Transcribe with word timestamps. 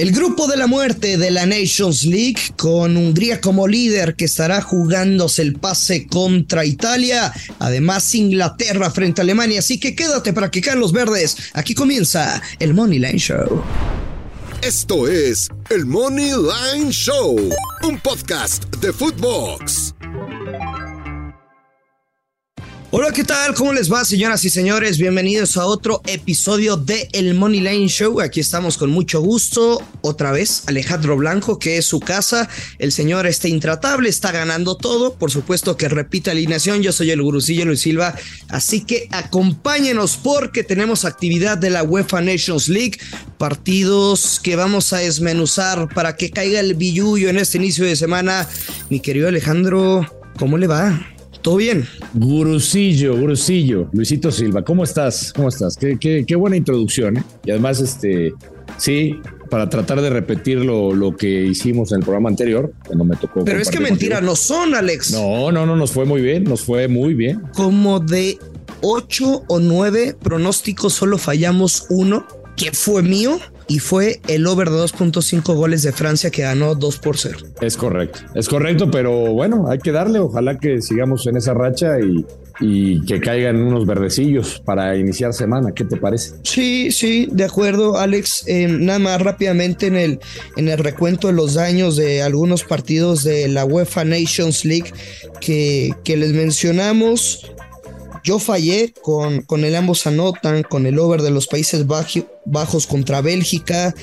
El 0.00 0.12
grupo 0.12 0.46
de 0.46 0.56
la 0.56 0.66
muerte 0.66 1.18
de 1.18 1.30
la 1.30 1.44
Nations 1.44 2.04
League, 2.04 2.40
con 2.56 2.96
Hungría 2.96 3.38
como 3.38 3.68
líder 3.68 4.16
que 4.16 4.24
estará 4.24 4.62
jugándose 4.62 5.42
el 5.42 5.56
pase 5.56 6.06
contra 6.06 6.64
Italia, 6.64 7.30
además 7.58 8.14
Inglaterra 8.14 8.90
frente 8.90 9.20
a 9.20 9.24
Alemania, 9.24 9.58
así 9.58 9.78
que 9.78 9.94
quédate 9.94 10.32
para 10.32 10.50
que 10.50 10.62
los 10.74 10.92
verdes. 10.92 11.36
Aquí 11.52 11.74
comienza 11.74 12.40
el 12.60 12.72
Money 12.72 12.98
Line 12.98 13.18
Show. 13.18 13.62
Esto 14.62 15.06
es 15.06 15.48
el 15.68 15.84
Money 15.84 16.30
Line 16.30 16.90
Show, 16.90 17.36
un 17.82 18.00
podcast 18.00 18.74
de 18.76 18.94
Footbox. 18.94 19.99
Hola, 22.92 23.12
¿qué 23.12 23.22
tal? 23.22 23.54
¿Cómo 23.54 23.72
les 23.72 23.90
va, 23.90 24.04
señoras 24.04 24.44
y 24.44 24.50
señores? 24.50 24.98
Bienvenidos 24.98 25.56
a 25.56 25.64
otro 25.64 26.02
episodio 26.06 26.76
de 26.76 27.08
El 27.12 27.34
Money 27.34 27.60
Line 27.60 27.86
Show. 27.86 28.20
Aquí 28.20 28.40
estamos 28.40 28.76
con 28.76 28.90
mucho 28.90 29.20
gusto. 29.20 29.80
Otra 30.00 30.32
vez, 30.32 30.64
Alejandro 30.66 31.16
Blanco, 31.16 31.60
que 31.60 31.78
es 31.78 31.84
su 31.84 32.00
casa. 32.00 32.48
El 32.80 32.90
señor 32.90 33.28
está 33.28 33.46
intratable, 33.46 34.08
está 34.08 34.32
ganando 34.32 34.76
todo. 34.76 35.14
Por 35.14 35.30
supuesto 35.30 35.76
que 35.76 35.88
repite 35.88 36.32
alineación. 36.32 36.82
Yo 36.82 36.90
soy 36.90 37.12
el 37.12 37.22
gurucillo 37.22 37.64
Luis 37.64 37.78
Silva. 37.78 38.16
Así 38.48 38.80
que 38.80 39.06
acompáñenos 39.12 40.16
porque 40.16 40.64
tenemos 40.64 41.04
actividad 41.04 41.58
de 41.58 41.70
la 41.70 41.84
UEFA 41.84 42.22
Nations 42.22 42.68
League. 42.68 42.98
Partidos 43.38 44.40
que 44.42 44.56
vamos 44.56 44.92
a 44.92 44.98
desmenuzar 44.98 45.94
para 45.94 46.16
que 46.16 46.30
caiga 46.30 46.58
el 46.58 46.74
billuyo 46.74 47.28
en 47.28 47.38
este 47.38 47.58
inicio 47.58 47.84
de 47.84 47.94
semana. 47.94 48.48
Mi 48.88 48.98
querido 48.98 49.28
Alejandro, 49.28 50.04
¿cómo 50.36 50.58
le 50.58 50.66
va? 50.66 51.00
¿Todo 51.42 51.56
bien? 51.56 51.86
Gurusillo, 52.14 53.16
Gurusillo, 53.18 53.88
Luisito 53.92 54.30
Silva, 54.30 54.62
¿cómo 54.62 54.84
estás? 54.84 55.32
¿Cómo 55.32 55.48
estás? 55.48 55.76
Qué, 55.76 55.98
qué, 55.98 56.36
buena 56.36 56.56
introducción, 56.56 57.16
¿eh? 57.16 57.24
Y 57.44 57.50
además, 57.50 57.80
este, 57.80 58.34
sí, 58.76 59.16
para 59.48 59.70
tratar 59.70 60.02
de 60.02 60.10
repetir 60.10 60.58
lo, 60.58 60.94
lo, 60.94 61.16
que 61.16 61.46
hicimos 61.46 61.92
en 61.92 61.98
el 61.98 62.04
programa 62.04 62.28
anterior, 62.28 62.72
cuando 62.86 63.04
me 63.04 63.16
tocó. 63.16 63.44
Pero 63.44 63.58
es 63.58 63.70
que 63.70 63.80
mentira, 63.80 64.20
no 64.20 64.36
son, 64.36 64.74
Alex. 64.74 65.12
No, 65.12 65.50
no, 65.50 65.64
no, 65.64 65.76
nos 65.76 65.92
fue 65.92 66.04
muy 66.04 66.20
bien, 66.20 66.44
nos 66.44 66.60
fue 66.60 66.88
muy 66.88 67.14
bien. 67.14 67.40
Como 67.54 68.00
de 68.00 68.38
ocho 68.82 69.44
o 69.48 69.60
nueve 69.60 70.14
pronósticos, 70.20 70.92
solo 70.92 71.16
fallamos 71.16 71.86
uno, 71.88 72.26
que 72.56 72.72
fue 72.72 73.02
mío 73.02 73.38
y 73.70 73.78
fue 73.78 74.20
el 74.26 74.48
over 74.48 74.68
de 74.68 74.78
2.5 74.78 75.54
goles 75.54 75.84
de 75.84 75.92
Francia 75.92 76.28
que 76.30 76.42
ganó 76.42 76.74
2 76.74 76.98
por 76.98 77.16
0. 77.16 77.38
Es 77.60 77.76
correcto, 77.76 78.18
es 78.34 78.48
correcto, 78.48 78.90
pero 78.90 79.32
bueno, 79.32 79.68
hay 79.68 79.78
que 79.78 79.92
darle, 79.92 80.18
ojalá 80.18 80.58
que 80.58 80.82
sigamos 80.82 81.24
en 81.28 81.36
esa 81.36 81.54
racha 81.54 82.00
y, 82.00 82.26
y 82.58 83.00
que 83.04 83.20
caigan 83.20 83.62
unos 83.62 83.86
verdecillos 83.86 84.60
para 84.64 84.96
iniciar 84.96 85.32
semana. 85.34 85.70
¿Qué 85.72 85.84
te 85.84 85.96
parece? 85.96 86.32
Sí, 86.42 86.90
sí, 86.90 87.28
de 87.30 87.44
acuerdo, 87.44 87.96
Alex. 87.96 88.42
Eh, 88.48 88.66
nada 88.66 88.98
más 88.98 89.22
rápidamente 89.22 89.86
en 89.86 89.94
el, 89.94 90.18
en 90.56 90.68
el 90.68 90.78
recuento 90.78 91.28
de 91.28 91.34
los 91.34 91.54
daños 91.54 91.94
de 91.94 92.22
algunos 92.22 92.64
partidos 92.64 93.22
de 93.22 93.46
la 93.46 93.64
UEFA 93.64 94.04
Nations 94.04 94.64
League 94.64 94.92
que, 95.40 95.92
que 96.02 96.16
les 96.16 96.32
mencionamos. 96.32 97.52
Yo 98.22 98.38
fallé 98.38 98.92
con, 99.02 99.42
con 99.42 99.64
el 99.64 99.74
ambos 99.76 100.06
anotan, 100.06 100.62
con 100.62 100.86
el 100.86 100.98
over 100.98 101.22
de 101.22 101.30
los 101.30 101.46
Países 101.46 101.86
Bajos 101.86 102.86
contra 102.86 103.20
Bélgica, 103.20 103.94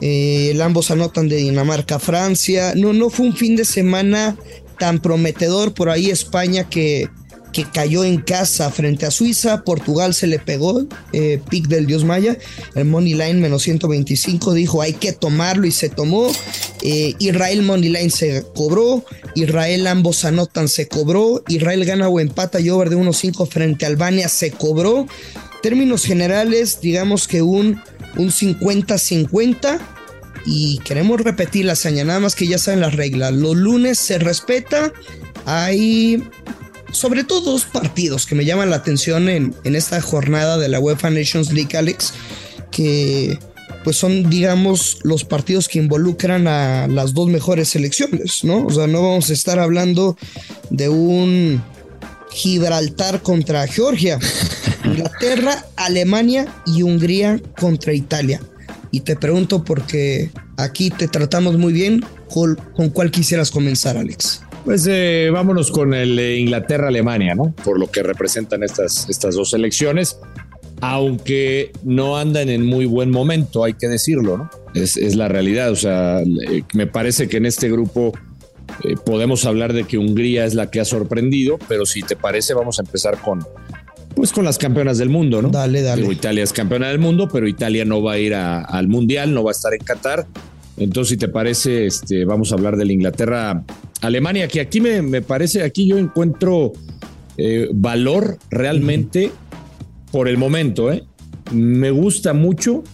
eh, 0.00 0.50
el 0.52 0.62
ambos 0.62 0.90
anotan 0.90 1.28
de 1.28 1.36
Dinamarca 1.36 1.98
Francia. 1.98 2.74
No, 2.74 2.92
no 2.92 3.10
fue 3.10 3.26
un 3.26 3.36
fin 3.36 3.56
de 3.56 3.64
semana 3.64 4.36
tan 4.78 5.00
prometedor 5.00 5.74
por 5.74 5.88
ahí 5.88 6.10
España 6.10 6.68
que, 6.68 7.08
que 7.56 7.64
cayó 7.64 8.04
en 8.04 8.20
casa 8.20 8.70
frente 8.70 9.06
a 9.06 9.10
Suiza. 9.10 9.64
Portugal 9.64 10.12
se 10.12 10.26
le 10.26 10.38
pegó, 10.38 10.84
eh, 11.14 11.40
pick 11.48 11.68
del 11.68 11.86
Dios 11.86 12.04
Maya. 12.04 12.36
El 12.74 12.84
Money 12.84 13.14
Line 13.14 13.36
menos 13.36 13.62
125 13.62 14.52
dijo 14.52 14.82
hay 14.82 14.92
que 14.92 15.12
tomarlo 15.12 15.66
y 15.66 15.72
se 15.72 15.88
tomó. 15.88 16.30
Eh, 16.82 17.14
Israel 17.18 17.62
Money 17.62 17.88
Line 17.88 18.10
se 18.10 18.44
cobró. 18.54 19.06
Israel 19.34 19.86
ambos 19.86 20.26
anotan 20.26 20.68
se 20.68 20.86
cobró. 20.86 21.42
Israel 21.48 21.86
gana 21.86 22.10
o 22.10 22.20
empata 22.20 22.60
y 22.60 22.68
over 22.68 22.90
de 22.90 22.98
1.5 22.98 23.48
frente 23.48 23.86
a 23.86 23.88
Albania 23.88 24.28
se 24.28 24.50
cobró. 24.50 25.06
Términos 25.62 26.04
generales, 26.04 26.80
digamos 26.82 27.26
que 27.26 27.40
un, 27.40 27.80
un 28.18 28.28
50-50 28.28 29.80
y 30.44 30.78
queremos 30.84 31.22
repetir 31.22 31.64
la 31.64 31.72
hazaña, 31.72 32.04
nada 32.04 32.20
más 32.20 32.34
que 32.34 32.46
ya 32.46 32.58
saben 32.58 32.80
las 32.80 32.94
reglas. 32.94 33.32
Los 33.32 33.56
lunes 33.56 33.98
se 33.98 34.18
respeta, 34.18 34.92
hay 35.46 36.22
sobre 36.96 37.24
todo 37.24 37.52
dos 37.52 37.64
partidos 37.64 38.24
que 38.26 38.34
me 38.34 38.44
llaman 38.44 38.70
la 38.70 38.76
atención 38.76 39.28
en, 39.28 39.54
esta 39.64 40.00
jornada 40.00 40.56
de 40.56 40.68
la 40.68 40.80
UEFA 40.80 41.10
Nations 41.10 41.52
League, 41.52 41.76
Alex, 41.76 42.14
que 42.70 43.38
pues 43.84 43.96
son, 43.96 44.28
digamos, 44.30 44.98
los 45.02 45.24
partidos 45.24 45.68
que 45.68 45.78
involucran 45.78 46.48
a 46.48 46.88
las 46.88 47.14
dos 47.14 47.28
mejores 47.28 47.68
selecciones, 47.68 48.42
¿no? 48.42 48.66
O 48.66 48.70
sea, 48.70 48.86
no 48.86 49.02
vamos 49.02 49.30
a 49.30 49.32
estar 49.34 49.58
hablando 49.58 50.16
de 50.70 50.88
un 50.88 51.62
Gibraltar 52.30 53.22
contra 53.22 53.66
Georgia, 53.66 54.18
Inglaterra, 54.84 55.66
Alemania 55.76 56.46
y 56.64 56.82
Hungría 56.82 57.40
contra 57.60 57.92
Italia. 57.92 58.40
Y 58.90 59.00
te 59.00 59.16
pregunto 59.16 59.62
porque 59.62 60.30
aquí 60.56 60.90
te 60.90 61.08
tratamos 61.08 61.58
muy 61.58 61.72
bien, 61.72 62.04
¿con, 62.28 62.56
con 62.74 62.88
cuál 62.88 63.10
quisieras 63.10 63.50
comenzar, 63.50 63.96
Alex? 63.98 64.40
Pues 64.66 64.84
eh, 64.90 65.30
vámonos 65.32 65.70
con 65.70 65.94
el 65.94 66.18
Inglaterra-Alemania, 66.18 67.36
¿no? 67.36 67.54
Por 67.62 67.78
lo 67.78 67.88
que 67.88 68.02
representan 68.02 68.64
estas, 68.64 69.08
estas 69.08 69.36
dos 69.36 69.50
selecciones, 69.50 70.18
aunque 70.80 71.70
no 71.84 72.16
andan 72.16 72.48
en 72.48 72.66
muy 72.66 72.84
buen 72.84 73.12
momento, 73.12 73.62
hay 73.62 73.74
que 73.74 73.86
decirlo, 73.86 74.36
¿no? 74.36 74.50
Es, 74.74 74.96
la 75.14 75.28
realidad, 75.28 75.70
o 75.70 75.76
sea, 75.76 76.20
me 76.74 76.88
parece 76.88 77.28
que 77.28 77.36
en 77.36 77.46
este 77.46 77.70
grupo 77.70 78.12
eh, 78.82 78.96
podemos 79.06 79.46
hablar 79.46 79.72
de 79.72 79.84
que 79.84 79.98
Hungría 79.98 80.44
es 80.44 80.54
la 80.54 80.68
que 80.68 80.80
ha 80.80 80.84
sorprendido, 80.84 81.60
pero 81.68 81.86
si 81.86 82.02
te 82.02 82.16
parece, 82.16 82.52
vamos 82.52 82.80
a 82.80 82.82
empezar 82.82 83.18
con, 83.18 83.46
pues 84.16 84.32
con 84.32 84.44
las 84.44 84.58
campeonas 84.58 84.98
del 84.98 85.10
mundo, 85.10 85.42
¿no? 85.42 85.50
Dale, 85.50 85.80
dale. 85.82 86.12
Italia 86.12 86.42
es 86.42 86.52
campeona 86.52 86.88
del 86.88 86.98
mundo, 86.98 87.28
pero 87.32 87.46
Italia 87.46 87.84
no 87.84 88.02
va 88.02 88.14
a 88.14 88.18
ir 88.18 88.34
al 88.34 88.88
Mundial, 88.88 89.32
no 89.32 89.44
va 89.44 89.52
a 89.52 89.52
estar 89.52 89.72
en 89.74 89.84
Qatar. 89.84 90.26
Entonces, 90.76 91.10
si 91.10 91.16
te 91.16 91.28
parece, 91.28 91.86
este, 91.86 92.24
vamos 92.24 92.50
a 92.50 92.56
hablar 92.56 92.76
del 92.76 92.90
Inglaterra-Alemania, 93.96 94.48
que 94.48 94.60
aquí 94.60 94.80
me, 94.80 95.22
parece, 95.22 95.62
aquí 95.62 95.88
yo 95.88 95.98
encuentro 95.98 96.72
eh, 97.36 97.68
valor 97.72 98.38
realmente 98.50 99.30
por 100.12 100.28
el 100.28 100.38
momento. 100.38 100.92
¿eh? 100.92 101.04
Me 101.52 101.90
gusta 101.90 102.32
mucho 102.32 102.84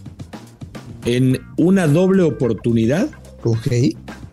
en 1.04 1.40
una 1.56 1.86
doble 1.86 2.22
oportunidad. 2.22 3.10
Ok. 3.44 3.68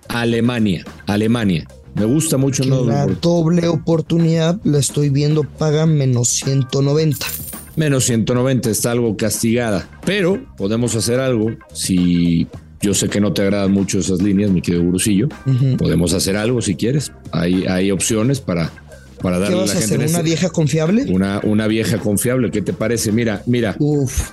Alemania, 0.09 0.85
Alemania. 1.07 1.67
Me 1.95 2.05
gusta 2.05 2.37
mucho. 2.37 2.63
la 2.63 3.07
doble 3.07 3.67
oportunidad 3.67 4.59
la 4.63 4.77
estoy 4.79 5.09
viendo 5.09 5.43
paga 5.43 5.85
menos 5.85 6.29
190 6.29 7.25
menos 7.75 8.05
190 8.05 8.69
está 8.69 8.91
algo 8.91 9.15
castigada. 9.15 9.89
Pero 10.05 10.45
podemos 10.57 10.95
hacer 10.95 11.19
algo 11.19 11.51
si 11.73 12.47
yo 12.81 12.93
sé 12.93 13.09
que 13.09 13.19
no 13.19 13.33
te 13.33 13.41
agradan 13.41 13.71
mucho 13.71 13.99
esas 13.99 14.21
líneas, 14.21 14.51
mi 14.51 14.61
querido 14.61 14.83
Gurusillo. 14.83 15.27
Podemos 15.77 16.13
hacer 16.13 16.37
algo 16.37 16.61
si 16.61 16.75
quieres. 16.75 17.11
Hay, 17.31 17.65
hay 17.65 17.91
opciones 17.91 18.39
para, 18.39 18.71
para 19.21 19.39
darle 19.39 19.63
a 19.63 19.65
la 19.65 19.73
gente. 19.73 19.95
¿Una 19.95 20.05
este 20.05 20.23
vieja 20.23 20.49
confiable? 20.49 21.05
Una, 21.09 21.41
una 21.43 21.67
vieja 21.67 21.97
confiable. 21.97 22.51
¿Qué 22.51 22.61
te 22.61 22.73
parece? 22.73 23.11
Mira, 23.11 23.43
mira. 23.45 23.75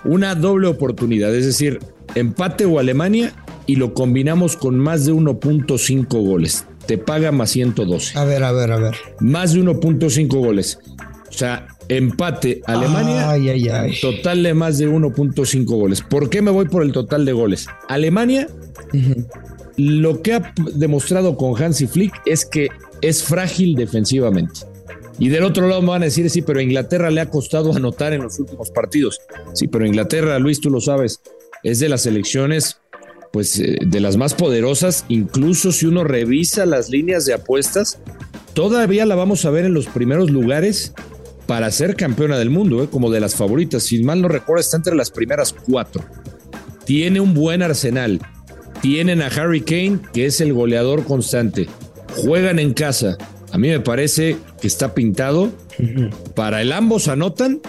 Una 0.05 0.35
doble 0.35 0.69
oportunidad. 0.69 1.35
Es 1.35 1.45
decir, 1.47 1.81
empate 2.15 2.65
o 2.65 2.79
Alemania 2.79 3.33
y 3.67 3.77
lo 3.77 3.95
combinamos 3.95 4.57
con 4.57 4.79
más 4.79 5.07
de 5.07 5.13
1.5 5.13 6.07
goles. 6.25 6.67
Te 6.87 6.99
paga 6.99 7.33
más 7.33 7.51
112. 7.51 8.17
A 8.17 8.25
ver, 8.25 8.45
a 8.45 8.53
ver, 8.53 8.71
a 8.71 8.79
ver. 8.79 8.95
Más 9.19 9.55
de 9.55 9.61
1.5 9.61 10.29
goles. 10.29 10.79
O 11.29 11.33
sea, 11.33 11.67
empate 11.89 12.63
Alemania, 12.67 13.37
total 14.01 14.43
de 14.43 14.55
más 14.55 14.79
de 14.79 14.89
1.5 14.89 15.65
goles. 15.65 16.03
¿Por 16.03 16.31
qué 16.31 16.43
me 16.43 16.51
voy 16.51 16.67
por 16.69 16.83
el 16.83 16.93
total 16.93 17.25
de 17.25 17.33
goles? 17.33 17.67
Alemania, 17.89 18.49
lo 19.77 20.23
que 20.23 20.35
ha 20.35 20.55
demostrado 20.75 21.37
con 21.37 21.61
Hansi 21.61 21.87
Flick 21.87 22.15
es 22.27 22.45
que 22.45 22.69
es 23.03 23.23
frágil 23.23 23.75
defensivamente. 23.75 24.61
Y 25.19 25.29
del 25.31 25.45
otro 25.45 25.67
lado 25.67 25.81
me 25.81 25.89
van 25.89 26.03
a 26.03 26.07
decir, 26.07 26.29
sí, 26.29 26.43
pero 26.43 26.61
a 26.61 26.63
Inglaterra 26.63 27.11
le 27.11 27.21
ha 27.21 27.31
costado 27.31 27.75
anotar 27.75 28.13
en 28.13 28.23
los 28.23 28.39
últimos 28.39 28.71
partidos. 28.71 29.21
Sí, 29.55 29.67
pero 29.67 29.87
Inglaterra, 29.87 30.39
Luis, 30.39 30.61
tú 30.61 30.71
lo 30.71 30.81
sabes, 30.81 31.21
es 31.63 31.79
de 31.79 31.89
las 31.89 32.03
selecciones, 32.03 32.81
pues, 33.33 33.59
eh, 33.59 33.79
de 33.81 34.01
las 34.01 34.19
más 34.19 34.35
poderosas. 34.35 35.07
Incluso 35.09 35.73
si 35.73 35.87
uno 35.87 36.05
revisa 36.05 36.67
las 36.67 36.91
líneas 36.91 37.25
de 37.25 37.33
apuestas, 37.33 37.99
todavía 38.53 39.07
la 39.07 39.15
vamos 39.15 39.47
a 39.47 39.51
ver 39.51 39.65
en 39.65 39.73
los 39.73 39.87
primeros 39.87 40.31
lugares 40.31 40.93
para 41.47 41.71
ser 41.71 41.97
campeona 41.97 42.39
del 42.39 42.51
mundo, 42.51 42.83
¿eh? 42.83 42.89
como 42.91 43.11
de 43.11 43.21
las 43.21 43.35
favoritas. 43.35 43.85
Si 43.85 44.03
mal 44.03 44.21
no 44.21 44.29
recuerdo, 44.29 44.61
está 44.61 44.77
entre 44.77 44.95
las 44.95 45.11
primeras 45.11 45.53
cuatro. 45.53 46.05
Tiene 46.85 47.21
un 47.21 47.35
buen 47.35 47.63
arsenal. 47.63 48.21
Tienen 48.81 49.23
a 49.23 49.27
Harry 49.29 49.63
Kane, 49.63 50.01
que 50.13 50.27
es 50.27 50.41
el 50.41 50.53
goleador 50.53 51.05
constante. 51.05 51.69
Juegan 52.17 52.59
en 52.59 52.75
casa. 52.75 53.17
A 53.53 53.59
mí 53.59 53.69
me 53.69 53.81
parece 53.81 54.37
que 54.61 54.67
está 54.67 54.95
pintado 54.95 55.51
para 56.35 56.63
el 56.63 56.73
ambos 56.73 57.09
anotan 57.09 57.61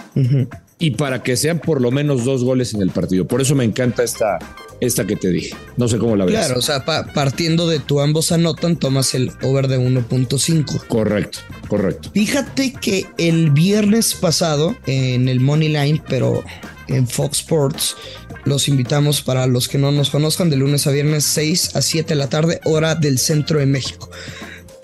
y 0.78 0.92
para 0.92 1.22
que 1.22 1.36
sean 1.36 1.60
por 1.60 1.80
lo 1.80 1.90
menos 1.90 2.24
dos 2.24 2.44
goles 2.44 2.74
en 2.74 2.82
el 2.82 2.90
partido. 2.90 3.26
Por 3.26 3.40
eso 3.40 3.54
me 3.54 3.64
encanta 3.64 4.02
esta, 4.02 4.38
esta 4.80 5.06
que 5.06 5.16
te 5.16 5.30
dije. 5.30 5.56
No 5.76 5.88
sé 5.88 5.98
cómo 5.98 6.16
la 6.16 6.24
ves. 6.24 6.34
Claro, 6.34 6.58
o 6.58 6.62
sea, 6.62 6.84
partiendo 6.84 7.68
de 7.68 7.78
tu 7.80 8.00
ambos 8.00 8.32
anotan, 8.32 8.76
tomas 8.76 9.14
el 9.14 9.32
over 9.42 9.68
de 9.68 9.78
1.5. 9.78 10.86
Correcto, 10.86 11.38
correcto. 11.68 12.10
Fíjate 12.12 12.72
que 12.72 13.06
el 13.18 13.50
viernes 13.50 14.14
pasado 14.14 14.76
en 14.86 15.28
el 15.28 15.40
Money 15.40 15.68
Line, 15.68 16.02
pero 16.08 16.42
en 16.88 17.06
Fox 17.06 17.40
Sports, 17.40 17.96
los 18.44 18.68
invitamos 18.68 19.20
para 19.20 19.46
los 19.46 19.68
que 19.68 19.78
no 19.78 19.92
nos 19.92 20.10
conozcan 20.10 20.48
de 20.50 20.56
lunes 20.56 20.86
a 20.86 20.90
viernes 20.90 21.24
6 21.24 21.76
a 21.76 21.82
7 21.82 22.08
de 22.08 22.14
la 22.14 22.28
tarde, 22.28 22.60
hora 22.64 22.94
del 22.94 23.18
centro 23.18 23.58
de 23.58 23.66
México 23.66 24.10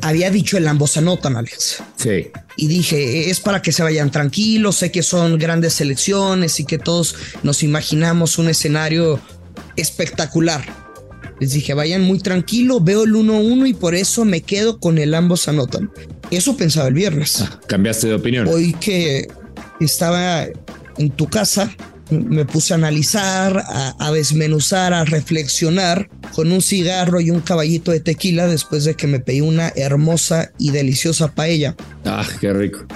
había 0.04 0.30
dicho 0.30 0.58
el 0.58 0.68
ambos 0.68 0.98
anotan, 0.98 1.36
Alex. 1.36 1.82
Sí. 1.96 2.28
Y 2.56 2.66
dije, 2.66 3.30
es 3.30 3.40
para 3.40 3.62
que 3.62 3.72
se 3.72 3.82
vayan 3.82 4.10
tranquilos, 4.10 4.76
sé 4.76 4.92
que 4.92 5.02
son 5.02 5.38
grandes 5.38 5.72
selecciones 5.72 6.60
y 6.60 6.66
que 6.66 6.78
todos 6.78 7.16
nos 7.42 7.62
imaginamos 7.62 8.36
un 8.36 8.48
escenario 8.48 9.18
espectacular. 9.76 10.64
Les 11.40 11.52
dije, 11.52 11.74
vayan 11.74 12.02
muy 12.02 12.18
tranquilo, 12.18 12.80
veo 12.80 13.04
el 13.04 13.14
1-1 13.14 13.68
y 13.68 13.74
por 13.74 13.94
eso 13.94 14.24
me 14.24 14.40
quedo 14.40 14.78
con 14.78 14.98
el 14.98 15.14
ambos 15.14 15.48
anotan. 15.48 15.90
Eso 16.30 16.56
pensaba 16.56 16.88
el 16.88 16.94
viernes. 16.94 17.40
Ah, 17.40 17.60
cambiaste 17.66 18.06
de 18.06 18.14
opinión. 18.14 18.48
Hoy 18.48 18.74
que 18.74 19.28
estaba 19.80 20.44
en 20.96 21.10
tu 21.10 21.28
casa, 21.28 21.74
me 22.20 22.44
puse 22.44 22.72
a 22.74 22.76
analizar, 22.76 23.64
a, 23.66 24.12
desmenuzar, 24.12 24.92
a 24.92 25.04
reflexionar 25.04 26.08
con 26.34 26.52
un 26.52 26.62
cigarro 26.62 27.20
y 27.20 27.30
un 27.30 27.40
caballito 27.40 27.90
de 27.92 28.00
tequila 28.00 28.46
después 28.46 28.84
de 28.84 28.94
que 28.94 29.06
me 29.06 29.20
pedí 29.20 29.40
una 29.40 29.72
hermosa 29.76 30.52
y 30.58 30.70
deliciosa 30.70 31.34
paella. 31.34 31.76
Ah, 32.04 32.26
qué 32.40 32.52
rico. 32.52 32.86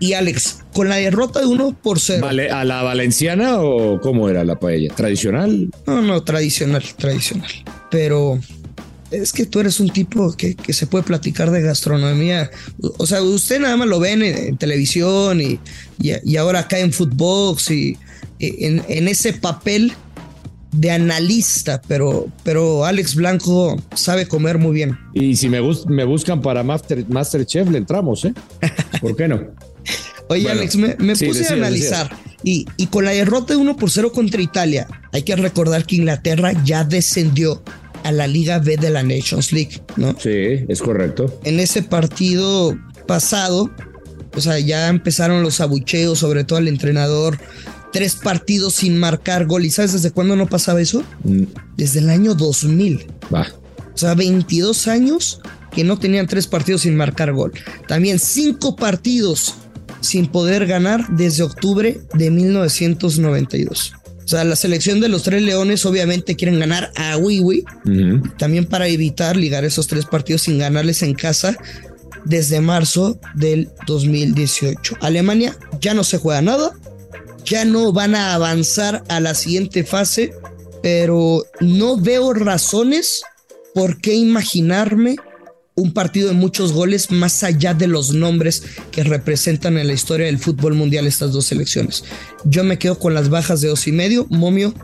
Y, 0.00 0.12
Alex, 0.12 0.64
con 0.72 0.88
la 0.88 0.96
derrota 0.96 1.40
de 1.40 1.46
uno 1.46 1.76
por 1.80 2.00
cero. 2.00 2.20
Vale, 2.22 2.50
¿A 2.50 2.64
la 2.64 2.82
valenciana 2.82 3.60
o 3.60 4.00
cómo 4.00 4.28
era 4.28 4.44
la 4.44 4.58
paella? 4.58 4.94
¿Tradicional? 4.94 5.70
No, 5.86 6.02
no, 6.02 6.22
tradicional, 6.22 6.84
tradicional. 6.96 7.50
Pero 7.90 8.38
es 9.10 9.32
que 9.32 9.46
tú 9.46 9.60
eres 9.60 9.80
un 9.80 9.88
tipo 9.88 10.34
que, 10.34 10.56
se 10.72 10.86
puede 10.86 11.04
platicar 11.04 11.50
de 11.50 11.62
gastronomía. 11.62 12.50
O 12.98 13.06
sea, 13.06 13.22
usted 13.22 13.60
nada 13.60 13.76
más 13.76 13.88
lo 13.88 14.00
ven 14.00 14.22
en, 14.22 14.56
televisión 14.56 15.40
y, 15.40 15.58
y, 16.00 16.36
ahora 16.36 16.60
acá 16.60 16.78
en 16.78 16.92
Footbox 16.92 17.70
y 17.70 17.96
en, 18.38 19.08
ese 19.08 19.32
papel 19.32 19.92
de 20.72 20.90
analista, 20.90 21.80
pero, 21.88 22.28
pero 22.44 22.84
Alex 22.84 23.14
Blanco 23.14 23.76
sabe 23.94 24.26
comer 24.26 24.58
muy 24.58 24.72
bien. 24.72 24.98
Y 25.14 25.36
si 25.36 25.48
me, 25.48 25.60
me 25.88 26.04
buscan 26.04 26.40
para 26.42 26.62
Master, 26.62 27.04
Masterchef, 27.08 27.70
le 27.70 27.78
entramos, 27.78 28.24
¿eh? 28.24 28.34
¿Por 29.00 29.16
qué 29.16 29.28
no? 29.28 29.40
Oye, 30.28 30.50
Alex, 30.50 30.76
me, 30.76 30.94
puse 30.94 31.46
a 31.48 31.52
analizar 31.54 32.14
y, 32.44 32.66
y, 32.76 32.86
con 32.88 33.06
la 33.06 33.12
derrota 33.12 33.54
de 33.54 33.60
1 33.60 33.76
por 33.76 33.90
0 33.90 34.12
contra 34.12 34.42
Italia, 34.42 34.86
hay 35.12 35.22
que 35.22 35.34
recordar 35.34 35.86
que 35.86 35.96
Inglaterra 35.96 36.52
ya 36.64 36.84
descendió 36.84 37.62
a 38.04 38.12
la 38.12 38.26
Liga 38.26 38.58
B 38.58 38.76
de 38.76 38.90
la 38.90 39.02
Nations 39.02 39.52
League, 39.52 39.80
¿no? 39.96 40.14
Sí, 40.18 40.64
es 40.68 40.80
correcto. 40.80 41.40
En 41.44 41.60
ese 41.60 41.82
partido 41.82 42.78
pasado, 43.06 43.70
o 44.34 44.40
sea, 44.40 44.58
ya 44.58 44.88
empezaron 44.88 45.42
los 45.42 45.60
abucheos, 45.60 46.18
sobre 46.18 46.44
todo 46.44 46.58
al 46.58 46.68
entrenador 46.68 47.38
tres 47.92 48.16
partidos 48.16 48.74
sin 48.74 48.98
marcar 48.98 49.46
gol. 49.46 49.64
¿Y 49.64 49.70
sabes 49.70 49.92
desde 49.92 50.10
cuándo 50.10 50.36
no 50.36 50.46
pasaba 50.46 50.80
eso? 50.80 51.02
Mm. 51.24 51.44
Desde 51.76 52.00
el 52.00 52.10
año 52.10 52.34
2000. 52.34 53.06
Va. 53.34 53.46
O 53.94 53.98
sea, 53.98 54.14
22 54.14 54.88
años 54.88 55.40
que 55.72 55.84
no 55.84 55.98
tenían 55.98 56.26
tres 56.26 56.46
partidos 56.46 56.82
sin 56.82 56.96
marcar 56.96 57.32
gol. 57.32 57.52
También 57.86 58.18
cinco 58.18 58.76
partidos 58.76 59.54
sin 60.00 60.26
poder 60.26 60.66
ganar 60.66 61.06
desde 61.16 61.42
octubre 61.42 62.00
de 62.14 62.30
1992. 62.30 63.94
O 64.24 64.28
sea, 64.28 64.44
la 64.44 64.56
selección 64.56 65.00
de 65.00 65.08
los 65.08 65.22
tres 65.22 65.42
leones 65.42 65.86
obviamente 65.86 66.36
quieren 66.36 66.60
ganar 66.60 66.92
a 66.96 67.16
Wiwi. 67.16 67.64
También 68.36 68.66
para 68.66 68.86
evitar 68.86 69.36
ligar 69.36 69.64
esos 69.64 69.86
tres 69.86 70.04
partidos 70.04 70.42
sin 70.42 70.58
ganarles 70.58 71.02
en 71.02 71.14
casa 71.14 71.56
desde 72.24 72.60
marzo 72.60 73.18
del 73.34 73.70
2018. 73.86 74.98
Alemania 75.00 75.56
ya 75.80 75.94
no 75.94 76.04
se 76.04 76.18
juega 76.18 76.42
nada 76.42 76.72
ya 77.48 77.64
no 77.64 77.92
van 77.92 78.14
a 78.14 78.34
avanzar 78.34 79.04
a 79.08 79.20
la 79.20 79.34
siguiente 79.34 79.84
fase, 79.84 80.32
pero 80.82 81.44
no 81.60 81.96
veo 81.96 82.34
razones 82.34 83.22
por 83.74 84.00
qué 84.00 84.14
imaginarme 84.14 85.16
un 85.74 85.92
partido 85.92 86.28
de 86.28 86.34
muchos 86.34 86.72
goles 86.72 87.10
más 87.10 87.44
allá 87.44 87.72
de 87.72 87.86
los 87.86 88.12
nombres 88.12 88.64
que 88.90 89.04
representan 89.04 89.78
en 89.78 89.86
la 89.86 89.92
historia 89.92 90.26
del 90.26 90.38
fútbol 90.38 90.74
mundial 90.74 91.06
estas 91.06 91.32
dos 91.32 91.46
selecciones. 91.46 92.04
Yo 92.44 92.64
me 92.64 92.78
quedo 92.78 92.98
con 92.98 93.14
las 93.14 93.28
bajas 93.28 93.60
de 93.60 93.68
dos 93.68 93.86
y 93.86 93.92
medio, 93.92 94.26
Momio 94.28 94.74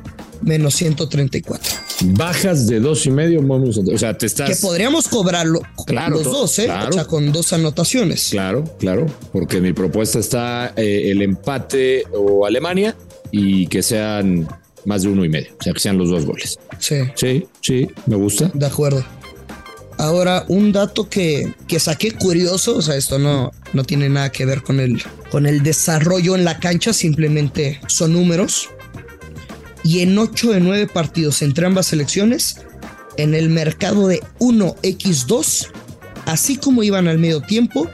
menos 0.43 0.75
134. 0.75 1.73
Bajas 2.17 2.67
de 2.67 2.81
dos 2.81 3.07
y 3.07 3.11
medio, 3.11 3.41
o 3.41 3.99
sea, 3.99 4.17
te 4.17 4.27
estás. 4.27 4.49
Que 4.49 4.57
podríamos 4.57 5.09
cobrarlo 5.09 5.63
claro, 5.87 6.17
los 6.17 6.25
dos, 6.25 6.59
¿eh? 6.59 6.69
O 6.71 6.93
sea, 6.93 7.05
con 7.05 7.33
dos 7.33 7.53
anotaciones. 7.53 8.29
Claro, 8.31 8.65
claro, 8.79 9.07
porque 9.33 9.61
mi 9.61 9.73
propuesta 9.73 10.19
está 10.19 10.73
eh, 10.77 11.11
el 11.11 11.23
empate 11.23 12.05
o 12.13 12.47
Alemania 12.47 12.97
y 13.31 13.67
que 13.67 13.83
sean 13.83 14.49
más 14.85 15.03
de 15.03 15.09
uno 15.09 15.25
y 15.25 15.29
medio, 15.29 15.53
o 15.59 15.63
sea, 15.63 15.73
que 15.73 15.81
sean 15.81 15.99
los 15.99 16.11
dos 16.11 16.25
goles. 16.27 16.59
Sí. 16.79 16.97
Sí, 17.15 17.47
sí, 17.61 17.89
me 18.07 18.17
gusta. 18.17 18.51
De 18.53 18.67
acuerdo. 18.67 19.05
Ahora, 19.99 20.45
un 20.49 20.73
dato 20.73 21.09
que, 21.09 21.55
que 21.69 21.79
saqué 21.79 22.13
curioso, 22.13 22.77
o 22.77 22.83
sea, 22.83 22.97
esto 22.97 23.19
no, 23.19 23.53
no 23.73 23.85
tiene 23.85 24.09
nada 24.09 24.31
que 24.33 24.45
ver 24.45 24.63
con 24.63 24.81
el, 24.81 25.03
con 25.31 25.47
el 25.47 25.63
desarrollo 25.63 26.35
en 26.35 26.45
la 26.45 26.59
cancha, 26.59 26.93
simplemente 26.93 27.81
son 27.87 28.13
números. 28.13 28.71
Y 29.85 30.01
en 30.01 30.19
8 30.19 30.53
de 30.53 30.61
9 30.61 30.87
partidos 30.89 31.43
entre 31.43 31.67
ambas 31.67 31.87
selecciones, 31.87 32.57
en 33.17 33.35
el 33.35 33.51
mercado 33.51 34.09
de 34.09 34.21
1x2, 34.41 35.69
así 36.27 36.57
como 36.57 36.83
iban 36.83 37.07
al 37.07 37.19
medio 37.19 37.43
tiempo, 37.43 37.89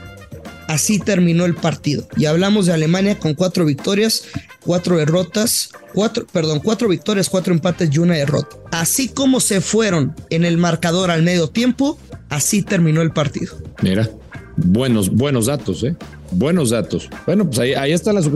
así 0.67 0.97
terminó 0.97 1.45
el 1.45 1.53
partido. 1.53 2.07
Y 2.17 2.25
hablamos 2.25 2.65
de 2.65 2.73
Alemania 2.73 3.19
con 3.19 3.35
4 3.35 3.65
victorias, 3.65 4.23
4 4.65 4.97
derrotas, 4.97 5.69
cuatro, 5.93 6.25
perdón, 6.31 6.59
cuatro 6.59 6.87
victorias, 6.87 7.29
cuatro 7.29 7.53
empates 7.53 7.89
y 7.93 7.99
una 7.99 8.15
derrota. 8.15 8.57
Así 8.71 9.09
como 9.09 9.39
se 9.39 9.61
fueron 9.61 10.15
en 10.29 10.45
el 10.45 10.57
marcador 10.57 11.11
al 11.11 11.23
medio 11.23 11.49
tiempo, 11.49 11.97
así 12.29 12.61
terminó 12.61 13.01
el 13.01 13.11
partido. 13.11 13.57
Mira, 13.81 14.09
buenos, 14.57 15.09
buenos 15.09 15.47
datos, 15.47 15.83
¿eh? 15.83 15.95
Buenos 16.31 16.69
datos. 16.69 17.09
Bueno, 17.25 17.45
pues 17.45 17.59
ahí, 17.59 17.73
ahí 17.73 17.91
están 17.91 18.15
las. 18.15 18.29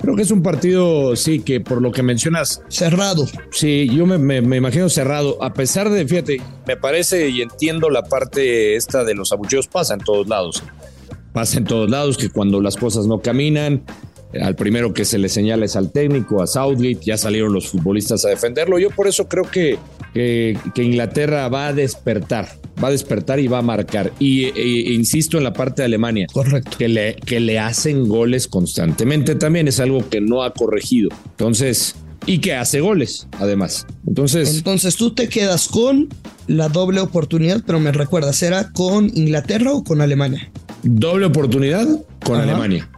Creo 0.00 0.16
que 0.16 0.22
es 0.22 0.30
un 0.30 0.42
partido, 0.42 1.14
sí, 1.16 1.40
que 1.40 1.60
por 1.60 1.82
lo 1.82 1.92
que 1.92 2.02
mencionas. 2.02 2.62
Cerrado. 2.68 3.26
Sí, 3.50 3.88
yo 3.94 4.06
me, 4.06 4.18
me, 4.18 4.56
imagino 4.56 4.88
cerrado. 4.88 5.42
A 5.42 5.52
pesar 5.52 5.90
de, 5.90 6.06
fíjate, 6.06 6.40
me 6.66 6.76
parece 6.76 7.28
y 7.28 7.42
entiendo 7.42 7.90
la 7.90 8.02
parte 8.02 8.74
esta 8.76 9.04
de 9.04 9.14
los 9.14 9.32
abucheos, 9.32 9.68
pasa 9.68 9.94
en 9.94 10.00
todos 10.00 10.28
lados. 10.28 10.62
Pasa 11.32 11.58
en 11.58 11.64
todos 11.64 11.90
lados 11.90 12.16
que 12.16 12.30
cuando 12.30 12.60
las 12.60 12.76
cosas 12.76 13.06
no 13.06 13.20
caminan, 13.20 13.84
al 14.40 14.56
primero 14.56 14.94
que 14.94 15.04
se 15.04 15.18
le 15.18 15.28
señala 15.28 15.66
es 15.66 15.76
al 15.76 15.92
técnico, 15.92 16.42
a 16.42 16.46
Southgate, 16.46 17.00
ya 17.02 17.18
salieron 17.18 17.52
los 17.52 17.68
futbolistas 17.68 18.24
a 18.24 18.28
defenderlo. 18.28 18.78
Yo 18.78 18.90
por 18.90 19.06
eso 19.06 19.28
creo 19.28 19.44
que, 19.44 19.78
que, 20.12 20.58
Inglaterra 20.76 21.48
va 21.48 21.68
a 21.68 21.72
despertar, 21.72 22.48
va 22.82 22.88
a 22.88 22.90
despertar 22.90 23.40
y 23.40 23.48
va 23.48 23.58
a 23.58 23.62
marcar. 23.62 24.12
Y 24.18 24.44
e, 24.44 24.92
insisto 24.92 25.38
en 25.38 25.44
la 25.44 25.52
parte 25.52 25.82
de 25.82 25.86
Alemania, 25.86 26.26
correcto, 26.32 26.76
que 26.78 26.88
le, 26.88 27.16
que 27.16 27.40
le 27.40 27.58
hacen 27.58 28.08
goles 28.08 28.48
constantemente 28.48 29.34
también 29.34 29.68
es 29.68 29.80
algo 29.80 30.08
que 30.08 30.20
no 30.20 30.42
ha 30.42 30.52
corregido. 30.52 31.10
Entonces, 31.30 31.96
y 32.26 32.38
que 32.38 32.54
hace 32.54 32.80
goles, 32.80 33.26
además. 33.38 33.86
Entonces, 34.06 34.56
entonces 34.56 34.96
tú 34.96 35.14
te 35.14 35.28
quedas 35.28 35.68
con 35.68 36.08
la 36.46 36.68
doble 36.68 37.00
oportunidad, 37.00 37.62
pero 37.66 37.80
me 37.80 37.92
recuerdas, 37.92 38.42
¿era 38.42 38.70
con 38.72 39.06
Inglaterra 39.16 39.72
o 39.72 39.84
con 39.84 40.00
Alemania? 40.00 40.50
Doble 40.82 41.26
oportunidad 41.26 41.86
con 42.24 42.40
Alemania. 42.40 42.88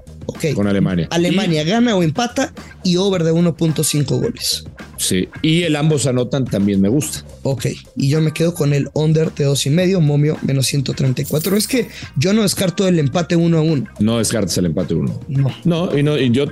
Con 0.54 0.66
Alemania. 0.66 1.08
Alemania 1.10 1.64
gana 1.64 1.96
o 1.96 2.02
empata 2.02 2.52
y 2.82 2.96
over 2.96 3.24
de 3.24 3.32
1.5 3.32 4.04
goles. 4.20 4.64
Sí. 4.96 5.28
Y 5.42 5.62
el 5.62 5.76
ambos 5.76 6.06
anotan 6.06 6.44
también 6.44 6.80
me 6.80 6.88
gusta. 6.88 7.24
Ok. 7.42 7.66
Y 7.96 8.08
yo 8.08 8.20
me 8.20 8.32
quedo 8.32 8.54
con 8.54 8.72
el 8.72 8.88
under 8.94 9.32
de 9.34 9.44
dos 9.44 9.66
y 9.66 9.70
medio, 9.70 10.00
momio 10.00 10.36
menos 10.42 10.66
134. 10.66 11.56
Es 11.56 11.68
que 11.68 11.88
yo 12.16 12.32
no 12.32 12.42
descarto 12.42 12.86
el 12.88 12.98
empate 12.98 13.36
1 13.36 13.58
a 13.58 13.62
1. 13.62 13.84
No 14.00 14.18
descartes 14.18 14.56
el 14.58 14.66
empate 14.66 14.94
1. 14.94 15.20
No. 15.28 15.54
No, 15.64 15.98
y, 15.98 16.02
no, 16.02 16.18
y 16.18 16.30
yo, 16.30 16.46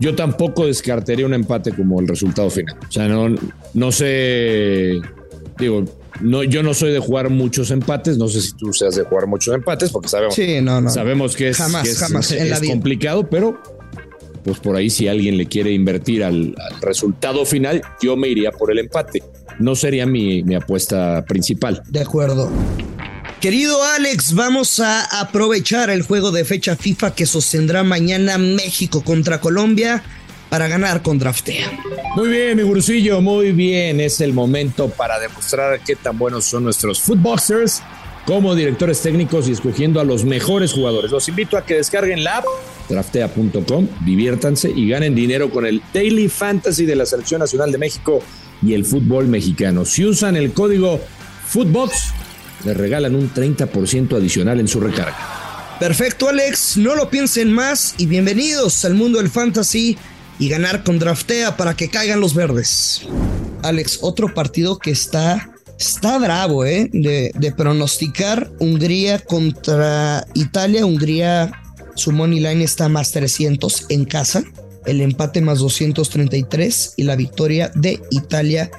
yo 0.00 0.14
tampoco 0.14 0.66
descartaría 0.66 1.26
un 1.26 1.34
empate 1.34 1.72
como 1.72 2.00
el 2.00 2.08
resultado 2.08 2.50
final. 2.50 2.76
O 2.88 2.92
sea, 2.92 3.08
no, 3.08 3.34
no 3.74 3.92
sé. 3.92 5.00
Digo, 5.58 5.84
no, 6.20 6.42
yo 6.42 6.62
no 6.62 6.74
soy 6.74 6.92
de 6.92 6.98
jugar 6.98 7.30
muchos 7.30 7.70
empates, 7.70 8.18
no 8.18 8.28
sé 8.28 8.40
si 8.40 8.52
tú 8.52 8.72
seas 8.72 8.94
de 8.96 9.04
jugar 9.04 9.26
muchos 9.26 9.54
empates, 9.54 9.90
porque 9.90 10.08
sabemos, 10.08 10.34
sabemos 10.92 11.36
que 11.36 11.48
es, 11.48 11.58
complicado, 12.66 13.28
pero 13.28 13.60
pues 14.44 14.58
por 14.58 14.76
ahí 14.76 14.90
si 14.90 15.08
alguien 15.08 15.36
le 15.36 15.46
quiere 15.46 15.72
invertir 15.72 16.22
al, 16.22 16.54
resultado 16.80 17.44
final, 17.44 17.82
yo 18.00 18.16
me 18.16 18.28
iría 18.28 18.52
por 18.52 18.70
el 18.70 18.78
empate. 18.78 19.22
No 19.58 19.74
sería 19.74 20.06
mi, 20.06 20.42
mi 20.42 20.54
apuesta 20.54 21.24
principal. 21.24 21.82
De 21.88 22.00
acuerdo. 22.00 22.50
Querido 23.40 23.82
Alex, 23.82 24.34
vamos 24.34 24.80
a 24.80 25.20
aprovechar 25.20 25.90
el 25.90 26.02
juego 26.02 26.30
de 26.30 26.44
fecha 26.44 26.76
FIFA 26.76 27.14
que 27.14 27.26
sostendrá 27.26 27.82
mañana 27.82 28.38
México 28.38 29.02
contra 29.02 29.40
Colombia 29.40 30.02
para 30.48 30.68
ganar 30.68 31.02
con 31.02 31.18
Draftea. 31.18 31.70
Muy 32.16 32.28
bien, 32.28 32.56
mi 32.56 32.62
gurusillo, 32.62 33.20
muy 33.20 33.52
bien. 33.52 34.00
Es 34.00 34.20
el 34.20 34.32
momento 34.32 34.88
para 34.88 35.18
demostrar 35.18 35.80
qué 35.84 35.96
tan 35.96 36.16
buenos 36.18 36.44
son 36.44 36.64
nuestros 36.64 37.00
footboxers 37.00 37.82
como 38.26 38.54
directores 38.54 39.00
técnicos 39.02 39.48
y 39.48 39.52
escogiendo 39.52 40.00
a 40.00 40.04
los 40.04 40.24
mejores 40.24 40.72
jugadores. 40.72 41.10
Los 41.10 41.28
invito 41.28 41.56
a 41.56 41.64
que 41.64 41.74
descarguen 41.74 42.24
la 42.24 42.38
app 42.38 42.44
draftea.com, 42.88 43.88
diviértanse 44.04 44.70
y 44.70 44.88
ganen 44.88 45.14
dinero 45.14 45.50
con 45.50 45.66
el 45.66 45.82
Daily 45.92 46.28
Fantasy 46.28 46.86
de 46.86 46.96
la 46.96 47.06
Selección 47.06 47.40
Nacional 47.40 47.72
de 47.72 47.78
México 47.78 48.22
y 48.62 48.74
el 48.74 48.84
fútbol 48.84 49.26
mexicano. 49.28 49.84
Si 49.84 50.04
usan 50.04 50.36
el 50.36 50.52
código 50.52 51.00
Footbox, 51.46 52.12
les 52.64 52.76
regalan 52.76 53.14
un 53.14 53.32
30% 53.32 54.16
adicional 54.16 54.60
en 54.60 54.68
su 54.68 54.80
recarga. 54.80 55.16
Perfecto, 55.78 56.28
Alex. 56.28 56.78
No 56.78 56.94
lo 56.94 57.10
piensen 57.10 57.52
más 57.52 57.94
y 57.98 58.06
bienvenidos 58.06 58.84
al 58.84 58.94
mundo 58.94 59.18
del 59.18 59.30
fantasy 59.30 59.96
y 60.38 60.48
ganar 60.48 60.84
con 60.84 60.98
Draftea 60.98 61.56
para 61.56 61.74
que 61.74 61.88
caigan 61.88 62.20
los 62.20 62.34
verdes. 62.34 63.02
Alex, 63.62 63.98
otro 64.02 64.32
partido 64.34 64.78
que 64.78 64.90
está, 64.90 65.50
está 65.78 66.18
bravo, 66.18 66.64
¿eh? 66.64 66.88
De, 66.92 67.32
de 67.34 67.52
pronosticar 67.52 68.50
Hungría 68.58 69.18
contra 69.18 70.26
Italia. 70.34 70.86
Hungría, 70.86 71.52
su 71.94 72.12
money 72.12 72.40
line 72.40 72.64
está 72.64 72.88
más 72.88 73.12
300 73.12 73.86
en 73.88 74.04
casa. 74.04 74.44
El 74.84 75.00
empate 75.00 75.40
más 75.40 75.58
233 75.58 76.94
y 76.96 77.02
la 77.02 77.16
victoria 77.16 77.72
de 77.74 78.00
Italia 78.10 78.70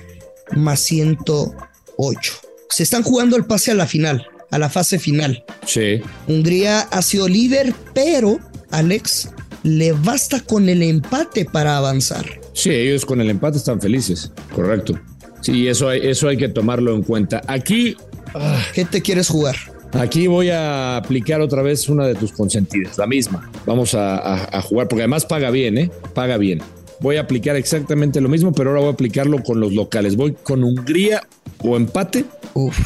más 0.51 0.79
108. 0.81 2.33
Se 2.69 2.83
están 2.83 3.03
jugando 3.03 3.35
el 3.35 3.45
pase 3.45 3.71
a 3.71 3.75
la 3.75 3.87
final, 3.87 4.25
a 4.51 4.57
la 4.57 4.69
fase 4.69 4.99
final. 4.99 5.43
Sí. 5.65 6.01
Hungría 6.27 6.81
ha 6.81 7.01
sido 7.01 7.27
líder, 7.27 7.73
pero 7.93 8.39
Alex 8.71 9.29
le 9.63 9.93
basta 9.93 10.41
con 10.41 10.69
el 10.69 10.83
empate 10.83 11.45
para 11.45 11.77
avanzar. 11.77 12.25
Sí, 12.53 12.71
ellos 12.71 13.05
con 13.05 13.21
el 13.21 13.29
empate 13.29 13.57
están 13.57 13.81
felices, 13.81 14.31
correcto. 14.53 14.99
Sí, 15.41 15.67
eso 15.67 15.89
hay, 15.89 16.01
eso 16.03 16.27
hay 16.27 16.37
que 16.37 16.49
tomarlo 16.49 16.95
en 16.95 17.03
cuenta. 17.03 17.41
Aquí... 17.47 17.95
Ah, 18.33 18.61
¿Qué 18.73 18.85
te 18.85 19.01
quieres 19.01 19.29
jugar? 19.29 19.55
Aquí 19.93 20.27
voy 20.27 20.49
a 20.49 20.97
aplicar 20.97 21.41
otra 21.41 21.61
vez 21.61 21.87
una 21.89 22.05
de 22.05 22.15
tus 22.15 22.31
consentidas, 22.31 22.97
la 22.97 23.07
misma. 23.07 23.49
Vamos 23.65 23.95
a, 23.95 24.61
jugar, 24.61 24.87
porque 24.87 25.03
además 25.03 25.25
paga 25.25 25.49
bien, 25.49 25.77
¿eh? 25.77 25.91
Paga 26.13 26.37
bien. 26.37 26.61
Voy 26.99 27.17
a 27.17 27.21
aplicar 27.21 27.55
exactamente 27.55 28.19
lo 28.21 28.29
mismo, 28.29 28.51
pero 28.51 28.71
ahora 28.71 28.81
voy 28.81 28.89
a 28.89 28.93
aplicarlo 28.93 29.43
con 29.43 29.59
los 29.59 29.73
locales. 29.73 30.15
Voy 30.15 30.33
con 30.43 30.63
Hungría 30.63 31.21
o 31.59 31.77
empate 31.77 32.25
Uf. 32.53 32.77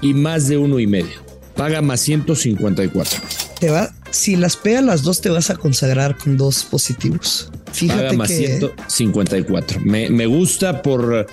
y 0.00 0.14
más 0.14 0.48
de 0.48 0.56
uno 0.56 0.80
y 0.80 0.86
medio. 0.86 1.30
Paga 1.54 1.82
más 1.82 2.00
154. 2.00 3.18
Te 3.58 3.70
va, 3.70 3.90
si 4.10 4.36
las 4.36 4.56
pega 4.56 4.82
las 4.82 5.02
dos, 5.02 5.20
te 5.20 5.30
vas 5.30 5.50
a 5.50 5.56
consagrar 5.56 6.16
con 6.16 6.36
dos 6.36 6.64
positivos. 6.64 7.50
Fíjate 7.72 8.02
Paga 8.02 8.12
más 8.14 8.28
154. 8.28 9.80
Me, 9.84 10.10
me 10.10 10.26
gusta 10.26 10.82
por, 10.82 11.26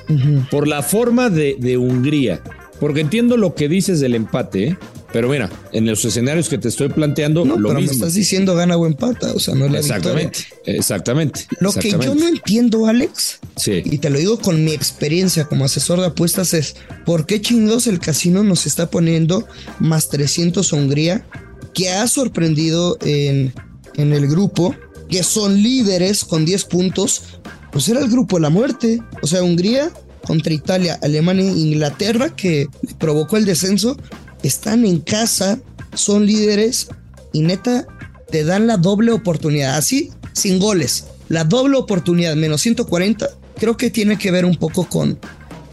por 0.51 0.67
la 0.67 0.83
forma 0.83 1.29
de, 1.29 1.57
de 1.59 1.77
Hungría. 1.77 2.41
Porque 2.79 3.01
entiendo 3.01 3.37
lo 3.37 3.55
que 3.55 3.67
dices 3.67 3.99
del 3.99 4.13
empate, 4.13 4.67
¿eh? 4.67 4.77
pero 5.11 5.29
mira, 5.29 5.49
en 5.71 5.87
los 5.87 6.03
escenarios 6.05 6.47
que 6.47 6.57
te 6.57 6.67
estoy 6.67 6.89
planteando, 6.89 7.43
no, 7.43 7.57
lo 7.57 7.69
pero 7.69 7.79
mismo. 7.79 7.93
Me 7.93 7.95
estás 7.95 8.13
diciendo 8.13 8.55
gana 8.55 8.77
o 8.77 8.85
empata, 8.85 9.33
o 9.33 9.39
sea, 9.39 9.55
no 9.55 9.65
es 9.65 9.71
la 9.71 9.79
Exactamente, 9.79 10.39
exactamente. 10.65 11.47
Lo 11.59 11.73
que 11.73 11.91
yo 11.91 12.13
no 12.13 12.27
entiendo, 12.27 12.85
Alex, 12.85 13.39
sí. 13.55 13.81
y 13.83 13.97
te 13.97 14.09
lo 14.09 14.19
digo 14.19 14.37
con 14.37 14.63
mi 14.63 14.73
experiencia 14.73 15.45
como 15.45 15.65
asesor 15.65 15.99
de 16.01 16.07
apuestas, 16.07 16.53
es 16.53 16.75
por 17.05 17.25
qué 17.25 17.41
chingados 17.41 17.87
el 17.87 17.99
casino 17.99 18.43
nos 18.43 18.67
está 18.67 18.91
poniendo 18.91 19.47
más 19.79 20.09
300 20.09 20.71
a 20.71 20.75
Hungría, 20.75 21.25
que 21.73 21.89
ha 21.89 22.07
sorprendido 22.07 22.97
en, 23.01 23.53
en 23.95 24.13
el 24.13 24.27
grupo, 24.27 24.75
que 25.09 25.23
son 25.23 25.61
líderes 25.61 26.23
con 26.23 26.45
10 26.45 26.65
puntos, 26.65 27.23
pues 27.71 27.87
era 27.89 27.99
el 27.99 28.09
grupo 28.09 28.37
de 28.37 28.41
la 28.41 28.49
muerte. 28.49 29.01
O 29.21 29.27
sea, 29.27 29.43
Hungría 29.43 29.91
contra 30.25 30.53
Italia, 30.53 30.99
Alemania 31.01 31.45
e 31.45 31.57
Inglaterra, 31.57 32.35
que 32.35 32.67
provocó 32.97 33.37
el 33.37 33.45
descenso, 33.45 33.97
están 34.43 34.85
en 34.85 34.99
casa, 34.99 35.59
son 35.93 36.25
líderes 36.25 36.89
y 37.33 37.41
neta 37.41 37.87
te 38.29 38.43
dan 38.43 38.67
la 38.67 38.77
doble 38.77 39.11
oportunidad, 39.11 39.77
así, 39.77 40.11
sin 40.33 40.59
goles. 40.59 41.05
La 41.29 41.43
doble 41.43 41.77
oportunidad, 41.77 42.35
menos 42.35 42.61
140, 42.61 43.29
creo 43.57 43.77
que 43.77 43.89
tiene 43.89 44.17
que 44.17 44.31
ver 44.31 44.45
un 44.45 44.55
poco 44.55 44.87
con, 44.87 45.17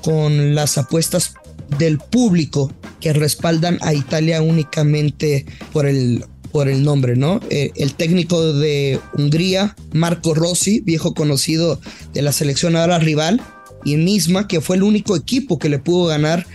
con 0.03 0.55
las 0.55 0.79
apuestas 0.79 1.35
del 1.79 1.99
público 1.99 2.73
que 3.05 3.13
respaldan 3.13 3.77
a 3.83 3.93
Italia 3.93 4.41
únicamente 4.41 5.45
por 5.75 5.85
el, 5.85 6.25
por 6.53 6.71
el 6.71 6.83
nombre, 6.83 7.17
¿no? 7.17 7.39
Eh, 7.51 7.71
el 7.77 7.93
técnico 7.93 8.55
de 8.55 8.99
Hungría, 9.13 9.77
Marco 9.93 10.33
Rossi, 10.33 10.81
viejo 10.81 11.13
conocido 11.13 11.79
de 12.15 12.23
la 12.23 12.33
selección 12.33 12.77
ahora 12.77 12.99
rival, 12.99 13.43
y 13.85 13.99
misma 13.99 14.49
que 14.49 14.63
fue 14.63 14.77
el 14.77 14.83
único 14.83 15.17
equipo 15.17 15.59
que 15.59 15.69
le 15.69 15.79
pudo 15.79 16.07
ganar 16.07 16.47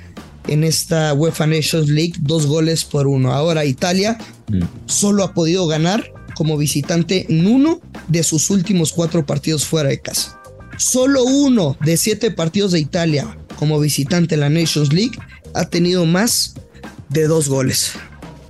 en 0.47 0.63
esta 0.63 1.13
UEFA 1.13 1.45
Nations 1.45 1.87
League 1.87 2.15
dos 2.19 2.47
goles 2.47 2.83
por 2.83 3.05
uno. 3.05 3.31
Ahora 3.31 3.63
Italia 3.63 4.17
mm. 4.47 4.87
solo 4.87 5.23
ha 5.23 5.35
podido 5.35 5.67
ganar 5.67 6.11
como 6.33 6.57
visitante 6.57 7.27
en 7.29 7.45
uno 7.45 7.79
de 8.07 8.23
sus 8.23 8.49
últimos 8.49 8.91
cuatro 8.91 9.23
partidos 9.23 9.65
fuera 9.65 9.89
de 9.89 10.01
casa. 10.01 10.41
Solo 10.77 11.25
uno 11.25 11.77
de 11.85 11.95
siete 11.95 12.31
partidos 12.31 12.71
de 12.71 12.79
Italia 12.79 13.37
como 13.55 13.79
visitante 13.79 14.33
en 14.33 14.41
la 14.41 14.49
Nations 14.49 14.91
League 14.91 15.19
ha 15.53 15.69
tenido 15.69 16.05
más 16.05 16.55
de 17.09 17.27
dos 17.27 17.49
goles. 17.49 17.93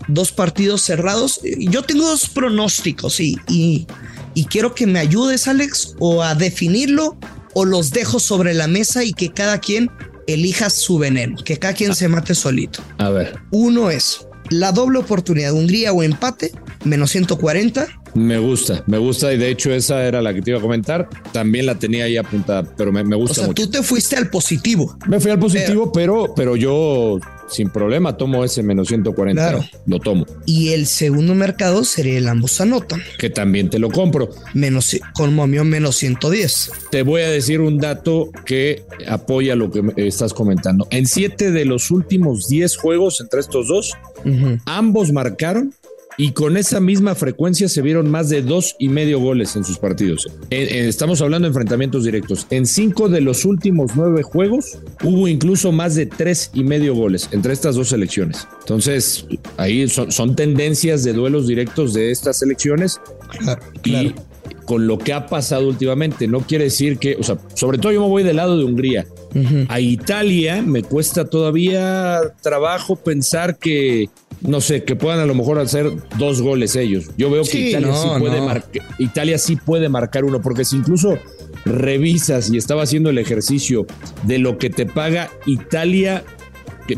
Dos 0.07 0.31
partidos 0.31 0.81
cerrados. 0.81 1.39
Yo 1.43 1.83
tengo 1.83 2.07
dos 2.07 2.29
pronósticos 2.29 3.19
y, 3.19 3.37
y, 3.47 3.87
y 4.33 4.45
quiero 4.45 4.73
que 4.73 4.87
me 4.87 4.99
ayudes, 4.99 5.47
Alex, 5.47 5.95
o 5.99 6.23
a 6.23 6.35
definirlo 6.35 7.17
o 7.53 7.65
los 7.65 7.91
dejo 7.91 8.19
sobre 8.19 8.53
la 8.53 8.67
mesa 8.67 9.03
y 9.03 9.13
que 9.13 9.29
cada 9.31 9.59
quien 9.59 9.89
elija 10.27 10.69
su 10.69 10.97
veneno, 10.97 11.37
que 11.43 11.57
cada 11.57 11.73
quien 11.73 11.95
se 11.95 12.07
mate 12.07 12.35
solito. 12.35 12.81
A 12.97 13.09
ver. 13.09 13.39
Uno 13.51 13.89
es 13.89 14.27
la 14.49 14.71
doble 14.71 14.99
oportunidad, 14.99 15.53
Hungría 15.53 15.93
o 15.93 16.03
empate, 16.03 16.51
menos 16.83 17.11
140. 17.11 17.87
Me 18.13 18.37
gusta, 18.37 18.83
me 18.87 18.97
gusta 18.97 19.33
y 19.33 19.37
de 19.37 19.49
hecho 19.49 19.71
esa 19.71 20.03
era 20.05 20.21
la 20.21 20.33
que 20.33 20.41
te 20.41 20.51
iba 20.51 20.59
a 20.59 20.61
comentar. 20.61 21.09
También 21.31 21.65
la 21.65 21.75
tenía 21.75 22.05
ahí 22.05 22.17
apuntada, 22.17 22.63
pero 22.75 22.91
me, 22.91 23.03
me 23.03 23.15
gusta. 23.15 23.41
O 23.41 23.45
sea, 23.45 23.53
tú 23.53 23.69
te 23.69 23.83
fuiste 23.83 24.15
al 24.15 24.29
positivo. 24.29 24.97
Me 25.07 25.19
fui 25.19 25.31
al 25.31 25.39
positivo, 25.39 25.91
pero, 25.91 26.33
pero 26.35 26.55
yo 26.55 27.19
sin 27.49 27.69
problema 27.69 28.15
tomo 28.15 28.43
ese 28.43 28.63
menos 28.63 28.87
140. 28.87 29.41
Claro. 29.41 29.65
Lo 29.85 29.99
tomo. 29.99 30.25
Y 30.45 30.69
el 30.69 30.87
segundo 30.87 31.35
mercado 31.35 31.83
sería 31.83 32.17
el 32.17 32.27
ambos 32.27 32.61
anotan. 32.61 33.01
Que 33.17 33.29
también 33.29 33.69
te 33.69 33.79
lo 33.79 33.89
compro. 33.89 34.29
Menos, 34.53 34.95
con 35.13 35.33
momio 35.33 35.63
menos 35.63 35.97
110. 35.97 36.71
Te 36.91 37.03
voy 37.03 37.21
a 37.21 37.29
decir 37.29 37.61
un 37.61 37.77
dato 37.77 38.29
que 38.45 38.83
apoya 39.07 39.55
lo 39.55 39.71
que 39.71 39.81
estás 39.97 40.33
comentando. 40.33 40.87
En 40.91 41.05
siete 41.07 41.51
de 41.51 41.65
los 41.65 41.91
últimos 41.91 42.47
10 42.47 42.77
juegos 42.77 43.19
entre 43.21 43.39
estos 43.39 43.67
dos, 43.67 43.93
ambos 44.65 45.11
marcaron 45.11 45.73
y 46.19 46.33
con 46.33 46.57
esa 46.57 46.81
misma 46.81 47.15
frecuencia 47.15 47.69
se 47.69 47.81
vieron 47.81 48.11
más 48.11 48.27
de 48.27 48.41
dos 48.41 48.75
y 48.77 48.89
medio 48.89 49.21
goles 49.21 49.55
en 49.55 49.63
sus 49.63 49.77
partidos. 49.77 50.27
estamos 50.49 51.21
hablando 51.21 51.45
de 51.45 51.51
enfrentamientos 51.51 52.03
directos. 52.03 52.45
En 52.49 52.65
cinco 52.65 53.07
de 53.07 53.21
los 53.21 53.45
últimos 53.45 53.93
nueve 53.95 54.21
juegos 54.21 54.79
hubo 55.01 55.29
incluso 55.29 55.71
más 55.71 55.95
de 55.95 56.07
tres 56.07 56.51
y 56.53 56.65
medio 56.65 56.93
goles 56.93 57.29
entre 57.31 57.53
estas 57.53 57.75
dos 57.75 57.87
selecciones. 57.87 58.49
Entonces, 58.59 59.27
ahí 59.55 59.87
son, 59.87 60.35
tendencias 60.35 61.05
de 61.05 61.13
duelos 61.13 61.47
directos 61.47 61.93
de 61.93 62.11
estas 62.11 62.39
selecciones. 62.39 62.99
Claro, 63.39 63.61
claro. 63.81 64.09
Y 64.09 64.13
con 64.65 64.87
lo 64.87 64.97
que 64.97 65.13
ha 65.13 65.25
pasado 65.25 65.69
últimamente, 65.69 66.27
no 66.27 66.41
quiere 66.41 66.65
decir 66.65 66.97
que, 66.97 67.15
o 67.15 67.23
sea, 67.23 67.37
sobre 67.53 67.77
todo 67.77 67.93
yo 67.93 68.01
me 68.01 68.09
voy 68.09 68.23
del 68.23 68.35
lado 68.35 68.57
de 68.57 68.65
Hungría. 68.65 69.07
A 69.69 69.79
Italia 69.79 70.61
me 70.61 70.83
cuesta 70.83 71.29
todavía 71.29 72.19
trabajo 72.41 72.97
pensar 72.97 73.57
que 73.57 74.09
no 74.41 74.61
sé, 74.61 74.83
que 74.83 74.95
puedan 74.95 75.19
a 75.19 75.25
lo 75.25 75.35
mejor 75.35 75.59
hacer 75.59 75.91
dos 76.17 76.41
goles 76.41 76.75
ellos. 76.75 77.05
Yo 77.17 77.29
veo 77.29 77.43
que 77.43 77.69
Italia, 77.69 77.93
sí 77.93 78.07
puede 78.19 78.41
marcar, 78.41 78.83
Italia 78.97 79.37
sí 79.37 79.55
puede 79.55 79.89
marcar 79.89 80.25
uno, 80.25 80.41
porque 80.41 80.65
si 80.65 80.77
incluso 80.77 81.17
revisas 81.65 82.49
y 82.49 82.57
estaba 82.57 82.83
haciendo 82.83 83.09
el 83.09 83.17
ejercicio 83.17 83.85
de 84.23 84.39
lo 84.39 84.57
que 84.57 84.69
te 84.69 84.85
paga 84.85 85.29
Italia, 85.45 86.23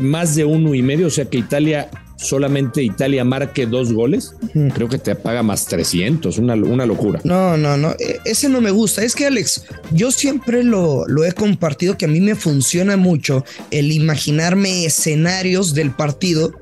más 0.00 0.34
de 0.34 0.44
uno 0.44 0.74
y 0.74 0.82
medio, 0.82 1.08
o 1.08 1.10
sea 1.10 1.24
que 1.26 1.38
Italia 1.38 1.90
solamente 2.16 2.82
Italia 2.82 3.24
marque 3.24 3.66
dos 3.66 3.92
goles, 3.92 4.34
creo 4.74 4.88
que 4.88 4.98
te 4.98 5.14
paga 5.14 5.42
más 5.42 5.66
300, 5.66 6.38
una, 6.38 6.54
una, 6.54 6.86
locura. 6.86 7.20
No, 7.24 7.56
no, 7.56 7.76
no, 7.76 7.92
e, 7.98 8.20
ese 8.24 8.48
no 8.48 8.60
me 8.60 8.70
gusta. 8.70 9.02
Es 9.02 9.14
que 9.14 9.26
Alex, 9.26 9.64
yo 9.90 10.12
siempre 10.12 10.62
lo, 10.62 11.06
lo 11.08 11.24
he 11.24 11.32
compartido 11.32 11.98
que 11.98 12.04
a 12.04 12.08
mí 12.08 12.20
me 12.20 12.36
funciona 12.36 12.96
mucho 12.96 13.44
el 13.72 13.90
imaginarme 13.90 14.84
escenarios 14.84 15.74
del 15.74 15.90
partido 15.90 16.52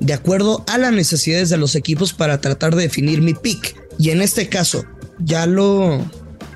de 0.00 0.12
acuerdo 0.12 0.64
a 0.68 0.78
las 0.78 0.92
necesidades 0.92 1.48
de 1.48 1.56
los 1.56 1.74
equipos 1.74 2.12
para 2.12 2.40
tratar 2.40 2.74
de 2.74 2.82
definir 2.82 3.22
mi 3.22 3.34
pick. 3.34 3.76
Y 3.98 4.10
en 4.10 4.22
este 4.22 4.48
caso, 4.48 4.84
ya 5.18 5.46
lo, 5.46 6.04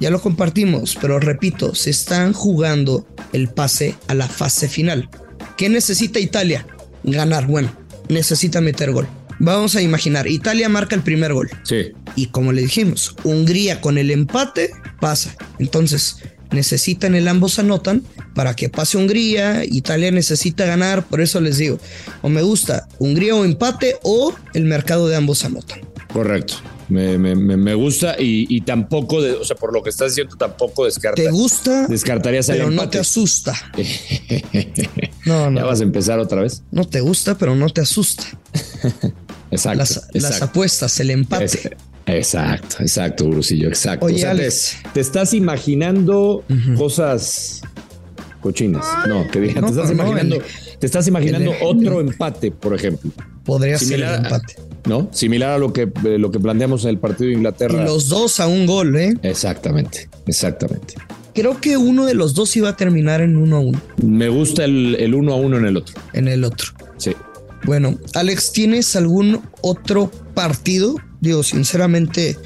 ya 0.00 0.11
lo 0.11 0.21
compartimos, 0.21 0.97
pero 1.00 1.21
repito, 1.21 1.75
se 1.75 1.90
están 1.90 2.33
jugando 2.33 3.07
el 3.33 3.49
pase 3.49 3.95
a 4.09 4.14
la 4.14 4.28
fase 4.28 4.68
final. 4.68 5.09
¿Qué 5.57 5.68
necesita 5.68 6.18
Italia? 6.18 6.66
Ganar. 7.04 7.47
Bueno, 7.47 7.73
necesita 8.09 8.61
meter 8.61 8.92
gol. 8.92 9.09
Vamos 9.40 9.76
a 9.76 9.83
imaginar, 9.83 10.26
Italia 10.26 10.68
marca 10.68 10.97
el 10.97 11.02
primer 11.02 11.33
gol. 11.33 11.49
Sí. 11.62 11.92
Y 12.16 12.26
como 12.26 12.52
le 12.52 12.62
dijimos, 12.62 13.14
Hungría 13.23 13.80
con 13.80 13.97
el 13.97 14.11
empate 14.11 14.73
pasa. 15.00 15.37
Entonces, 15.61 16.16
necesitan 16.50 17.14
el 17.14 17.28
ambos 17.28 17.59
anotan 17.59 18.02
para 18.35 18.55
que 18.55 18.69
pase 18.69 18.99
Hungría. 18.99 19.64
Italia 19.64 20.11
necesita 20.11 20.64
ganar, 20.67 21.07
por 21.07 21.21
eso 21.21 21.40
les 21.40 21.59
digo, 21.59 21.78
o 22.23 22.28
me 22.28 22.43
gusta 22.43 22.88
Hungría 22.99 23.35
o 23.35 23.45
empate 23.45 23.97
o 24.02 24.35
el 24.55 24.64
mercado 24.64 25.09
de 25.09 25.17
ambos 25.17 25.45
anotan. 25.45 25.81
Correcto. 26.12 26.55
Me, 26.88 27.19
me, 27.19 27.35
me, 27.35 27.75
gusta 27.75 28.17
y, 28.19 28.62
tampoco, 28.62 29.21
de, 29.21 29.33
o 29.33 29.45
sea, 29.45 29.57
por 29.57 29.75
lo 29.75 29.83
que 29.83 29.90
estás 29.90 30.12
diciendo, 30.12 30.37
tampoco 30.37 30.87
descarta. 30.87 31.23
¿Te 31.23 31.31
gusta? 31.31 31.87
Descartarías 31.87 32.47
pero 32.47 32.71
no 32.71 32.88
te 32.88 32.99
asusta. 32.99 33.55
no, 35.26 35.50
no. 35.50 35.61
¿Ya 35.61 35.67
vas 35.67 35.81
a 35.81 35.83
empezar 35.83 36.19
otra 36.19 36.40
vez? 36.40 36.62
No 36.71 36.87
te 36.87 37.02
gusta, 37.02 37.37
pero 37.37 37.55
no 37.55 37.69
te 37.69 37.83
asusta. 37.83 38.25
exacto, 39.50 40.00
las, 40.14 40.40
apuestas, 40.40 40.99
el 41.00 41.11
empate. 41.11 41.76
Exacto, 42.17 42.77
exacto, 42.81 43.29
Brusillo, 43.29 43.69
exacto. 43.69 44.07
Oye, 44.07 44.27
te, 44.93 45.00
estás 45.00 45.35
imaginando 45.35 46.45
cosas 46.77 47.62
cochinas. 48.41 48.85
No, 49.07 49.27
que 49.31 49.41
te 49.41 49.49
estás 49.59 49.91
imaginando, 49.91 50.37
te 50.79 50.87
estás 50.87 51.09
imaginando 51.09 51.53
otro 51.62 52.00
empate, 52.00 52.50
por 52.50 52.75
ejemplo. 52.75 53.11
Podría 53.45 53.79
ser 53.79 54.03
el 54.03 54.15
empate. 54.15 54.57
¿no? 54.87 55.09
Similar 55.12 55.53
a 55.53 55.59
lo 55.59 55.73
que, 55.73 55.83
eh, 55.83 56.19
lo 56.19 56.31
que 56.31 56.41
planteamos 56.41 56.85
en 56.85 56.91
el 56.91 56.99
partido 56.99 57.29
de 57.29 57.35
Inglaterra. 57.35 57.83
Y 57.83 57.85
los 57.85 58.09
dos 58.09 58.41
a 58.41 58.47
un 58.47 58.67
gol, 58.67 58.97
¿eh? 58.97 59.15
Exactamente, 59.23 60.09
exactamente. 60.27 60.95
Creo 61.35 61.61
que 61.61 61.77
uno 61.77 62.07
de 62.07 62.15
los 62.15 62.35
dos 62.35 62.57
iba 62.57 62.71
a 62.71 62.77
terminar 62.77 63.21
en 63.21 63.37
uno 63.37 63.57
a 63.57 63.61
uno. 63.61 63.81
Me 64.03 64.29
gusta 64.29 64.65
el, 64.65 64.97
el 64.99 65.15
uno 65.15 65.35
a 65.35 65.37
uno 65.37 65.59
en 65.59 65.67
el 65.67 65.77
otro. 65.77 65.95
En 66.12 66.27
el 66.27 66.43
otro. 66.43 66.73
Sí. 66.97 67.15
Bueno, 67.65 67.99
Alex, 68.15 68.53
¿tienes 68.53 68.97
algún 68.97 69.43
otro 69.61 70.11
partido? 70.35 70.97
Digo, 71.20 71.42
sinceramente, 71.42 72.37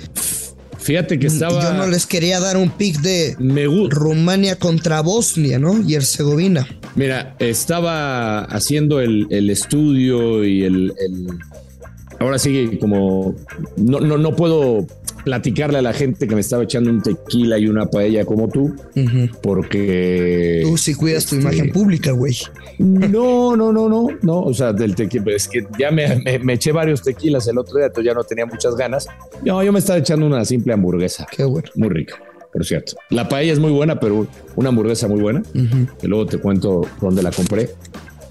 Fíjate 0.82 1.18
que 1.18 1.28
estaba. 1.28 1.62
Yo 1.62 1.74
no 1.74 1.86
les 1.86 2.06
quería 2.06 2.40
dar 2.40 2.56
un 2.56 2.70
pick 2.70 3.00
de 3.00 3.36
Rumania 3.88 4.58
contra 4.58 5.00
Bosnia, 5.00 5.58
¿no? 5.58 5.80
Y 5.80 5.94
Herzegovina. 5.94 6.66
Mira, 6.96 7.36
estaba 7.38 8.44
haciendo 8.44 9.00
el, 9.00 9.48
estudio 9.48 10.44
y 10.44 10.64
el, 10.64 10.92
ahora 12.18 12.38
sí, 12.38 12.78
como 12.80 13.36
no, 13.76 14.00
no, 14.00 14.18
no 14.18 14.34
puedo 14.34 14.86
platicarle 15.24 15.78
a 15.78 15.82
la 15.82 15.92
gente 15.92 16.26
que 16.26 16.34
me 16.34 16.40
estaba 16.40 16.64
echando 16.64 16.90
un 16.90 17.02
tequila 17.02 17.58
y 17.58 17.66
una 17.66 17.86
paella 17.86 18.24
como 18.24 18.48
tú, 18.48 18.74
porque... 19.42 20.60
Tú 20.64 20.76
sí 20.76 20.94
cuidas 20.94 21.26
tu 21.26 21.36
imagen 21.36 21.66
este, 21.66 21.72
pública, 21.72 22.12
güey. 22.12 22.36
No, 22.78 23.56
no, 23.56 23.72
no, 23.72 23.88
no, 23.88 24.08
no, 24.22 24.40
o 24.40 24.54
sea, 24.54 24.72
del 24.72 24.94
tequila, 24.94 25.32
es 25.34 25.48
que 25.48 25.66
ya 25.78 25.90
me, 25.90 26.22
eché 26.52 26.72
varios 26.72 27.02
tequilas 27.02 27.46
el 27.48 27.58
otro 27.58 27.76
día, 27.76 27.86
entonces 27.86 28.10
ya 28.10 28.14
no 28.14 28.24
tenía 28.24 28.46
muchas 28.46 28.76
ganas. 28.76 29.06
No, 29.44 29.62
yo 29.62 29.72
me 29.72 29.78
estaba 29.78 29.98
echando 29.98 30.26
una 30.26 30.44
simple 30.44 30.72
hamburguesa. 30.72 31.26
Qué 31.30 31.44
bueno. 31.44 31.68
Muy 31.74 31.88
rica, 31.88 32.16
por 32.52 32.64
cierto. 32.64 32.96
La 33.10 33.28
paella 33.28 33.52
es 33.52 33.58
muy 33.58 33.72
buena, 33.72 34.00
pero 34.00 34.26
una 34.56 34.68
hamburguesa 34.70 35.08
muy 35.08 35.20
buena, 35.20 35.42
que 36.00 36.08
luego 36.08 36.26
te 36.26 36.38
cuento 36.38 36.82
dónde 37.00 37.22
la 37.22 37.30
compré. 37.30 37.70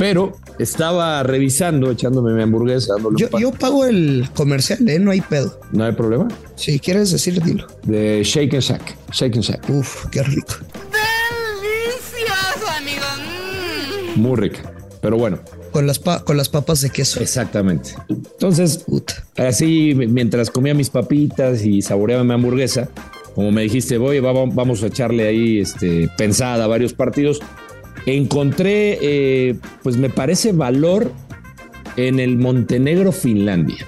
Pero 0.01 0.31
estaba 0.58 1.22
revisando, 1.22 1.91
echándome 1.91 2.34
mi 2.34 2.41
hamburguesa. 2.41 2.96
Yo, 3.15 3.29
yo, 3.38 3.51
pago 3.51 3.86
el 3.86 4.27
comercial, 4.34 4.89
¿eh? 4.89 4.98
No 4.98 5.12
hay 5.12 5.22
pedo. 5.22 5.60
¿No 5.74 5.84
hay 5.84 5.91
problema? 5.91 6.27
Si 6.55 6.79
quieres 6.79 7.12
decir, 7.12 7.39
dilo. 7.43 7.67
De 7.84 8.24
Shake 8.24 8.55
and 8.55 8.63
Shack. 8.63 8.98
Shake 9.12 9.36
and 9.36 9.43
Shack. 9.43 9.70
Uf, 9.70 10.08
qué 10.08 10.24
rico. 10.24 10.55
Delicioso, 11.62 12.67
amigo. 12.75 13.05
Mm. 14.17 14.20
Muy 14.20 14.38
rica. 14.38 14.74
Pero 15.03 15.17
bueno. 15.17 15.38
Con 15.72 15.86
las, 15.86 16.00
con 16.00 16.36
las 16.36 16.50
papas 16.50 16.81
de 16.81 16.89
queso. 16.89 17.20
Exactamente. 17.20 17.91
Entonces, 18.10 18.84
así 19.38 19.93
mientras 19.93 20.50
comía 20.50 20.74
mis 20.74 20.89
papitas 20.89 21.63
y 21.63 21.84
saboreaba 21.84 22.24
mi 22.24 22.34
hamburguesa, 22.34 22.89
como 23.36 23.51
me 23.51 23.62
dijiste, 23.62 24.00
voy, 24.00 24.20
vamos 24.20 24.81
a 24.81 24.88
echarle 24.88 25.27
ahí 25.27 25.60
este, 25.60 26.10
pensada 26.17 26.63
a 26.63 26.67
varios 26.67 26.93
partidos 26.93 27.39
encontré, 28.05 28.98
eh, 29.01 29.55
pues 29.84 29.98
me 29.98 30.10
parece 30.10 30.51
valor 30.51 31.12
en 31.98 32.20
el 32.20 32.38
Montenegro-Finlandia. 32.38 33.88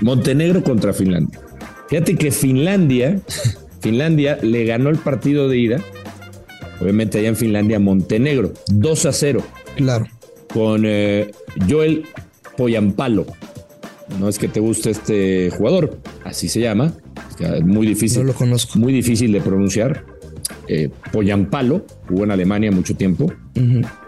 Montenegro 0.00 0.62
contra 0.62 0.92
Finlandia. 0.92 1.40
Fíjate 1.88 2.16
que 2.16 2.30
Finlandia, 2.30 3.20
Finlandia 3.80 4.38
le 4.42 4.64
ganó 4.64 4.90
el 4.90 4.98
partido 4.98 5.48
de 5.48 5.58
ida, 5.58 5.80
obviamente 6.80 7.18
allá 7.18 7.28
en 7.28 7.36
Finlandia, 7.36 7.78
Montenegro, 7.78 8.52
2 8.68 9.06
a 9.06 9.12
0. 9.12 9.42
Claro. 9.76 10.06
Con 10.52 10.82
eh, 10.84 11.30
Joel 11.68 12.04
Poyampalo. 12.56 13.26
No 14.18 14.28
es 14.28 14.38
que 14.38 14.48
te 14.48 14.60
guste 14.60 14.90
este 14.90 15.50
jugador, 15.50 15.98
así 16.24 16.48
se 16.48 16.60
llama. 16.60 16.92
muy 17.64 17.86
difícil. 17.86 18.20
No 18.20 18.24
lo 18.24 18.34
conozco. 18.34 18.78
Muy 18.78 18.92
difícil 18.92 19.32
de 19.32 19.40
pronunciar 19.40 20.11
eh, 20.68 20.90
Poyampalo, 21.12 21.84
jugó 22.08 22.24
en 22.24 22.30
Alemania 22.30 22.70
mucho 22.70 22.94
tiempo. 22.94 23.32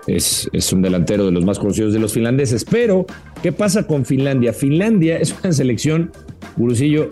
es, 0.06 0.48
es, 0.52 0.72
un 0.72 0.82
delantero 0.82 1.26
de 1.26 1.32
los 1.32 1.44
más 1.44 1.58
conocidos 1.58 1.92
de 1.92 1.98
los 1.98 2.12
finlandeses. 2.12 2.64
Pero, 2.64 3.06
¿qué 3.42 3.52
pasa 3.52 3.86
con 3.86 4.04
Finlandia? 4.04 4.52
Finlandia 4.52 5.18
es 5.18 5.34
una 5.42 5.52
selección, 5.52 6.12
Gurusillo, 6.56 7.08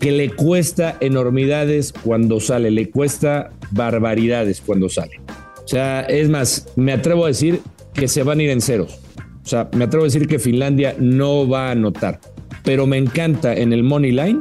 que 0.00 0.12
le 0.12 0.30
cuesta 0.30 0.96
enormidades 1.00 1.92
cuando 1.92 2.40
sale, 2.40 2.70
le 2.70 2.90
cuesta 2.90 3.50
barbaridades 3.70 4.60
cuando 4.60 4.88
sale. 4.88 5.20
O 5.64 5.68
sea, 5.68 6.02
es 6.02 6.28
más, 6.28 6.68
me 6.76 6.92
atrevo 6.92 7.24
a 7.24 7.28
decir 7.28 7.60
que 7.94 8.08
se 8.08 8.22
van 8.22 8.40
a 8.40 8.42
ir 8.42 8.50
en 8.50 8.60
ceros. 8.60 8.98
O 9.44 9.48
sea, 9.48 9.68
me 9.74 9.84
atrevo 9.84 10.04
a 10.04 10.08
decir 10.08 10.26
que 10.26 10.38
Finlandia 10.38 10.94
no 10.98 11.48
va 11.48 11.68
a 11.68 11.70
anotar. 11.72 12.20
Pero 12.64 12.86
me 12.86 12.96
encanta 12.96 13.54
en 13.54 13.72
el 13.72 13.82
Money 13.82 14.10
Line, 14.10 14.40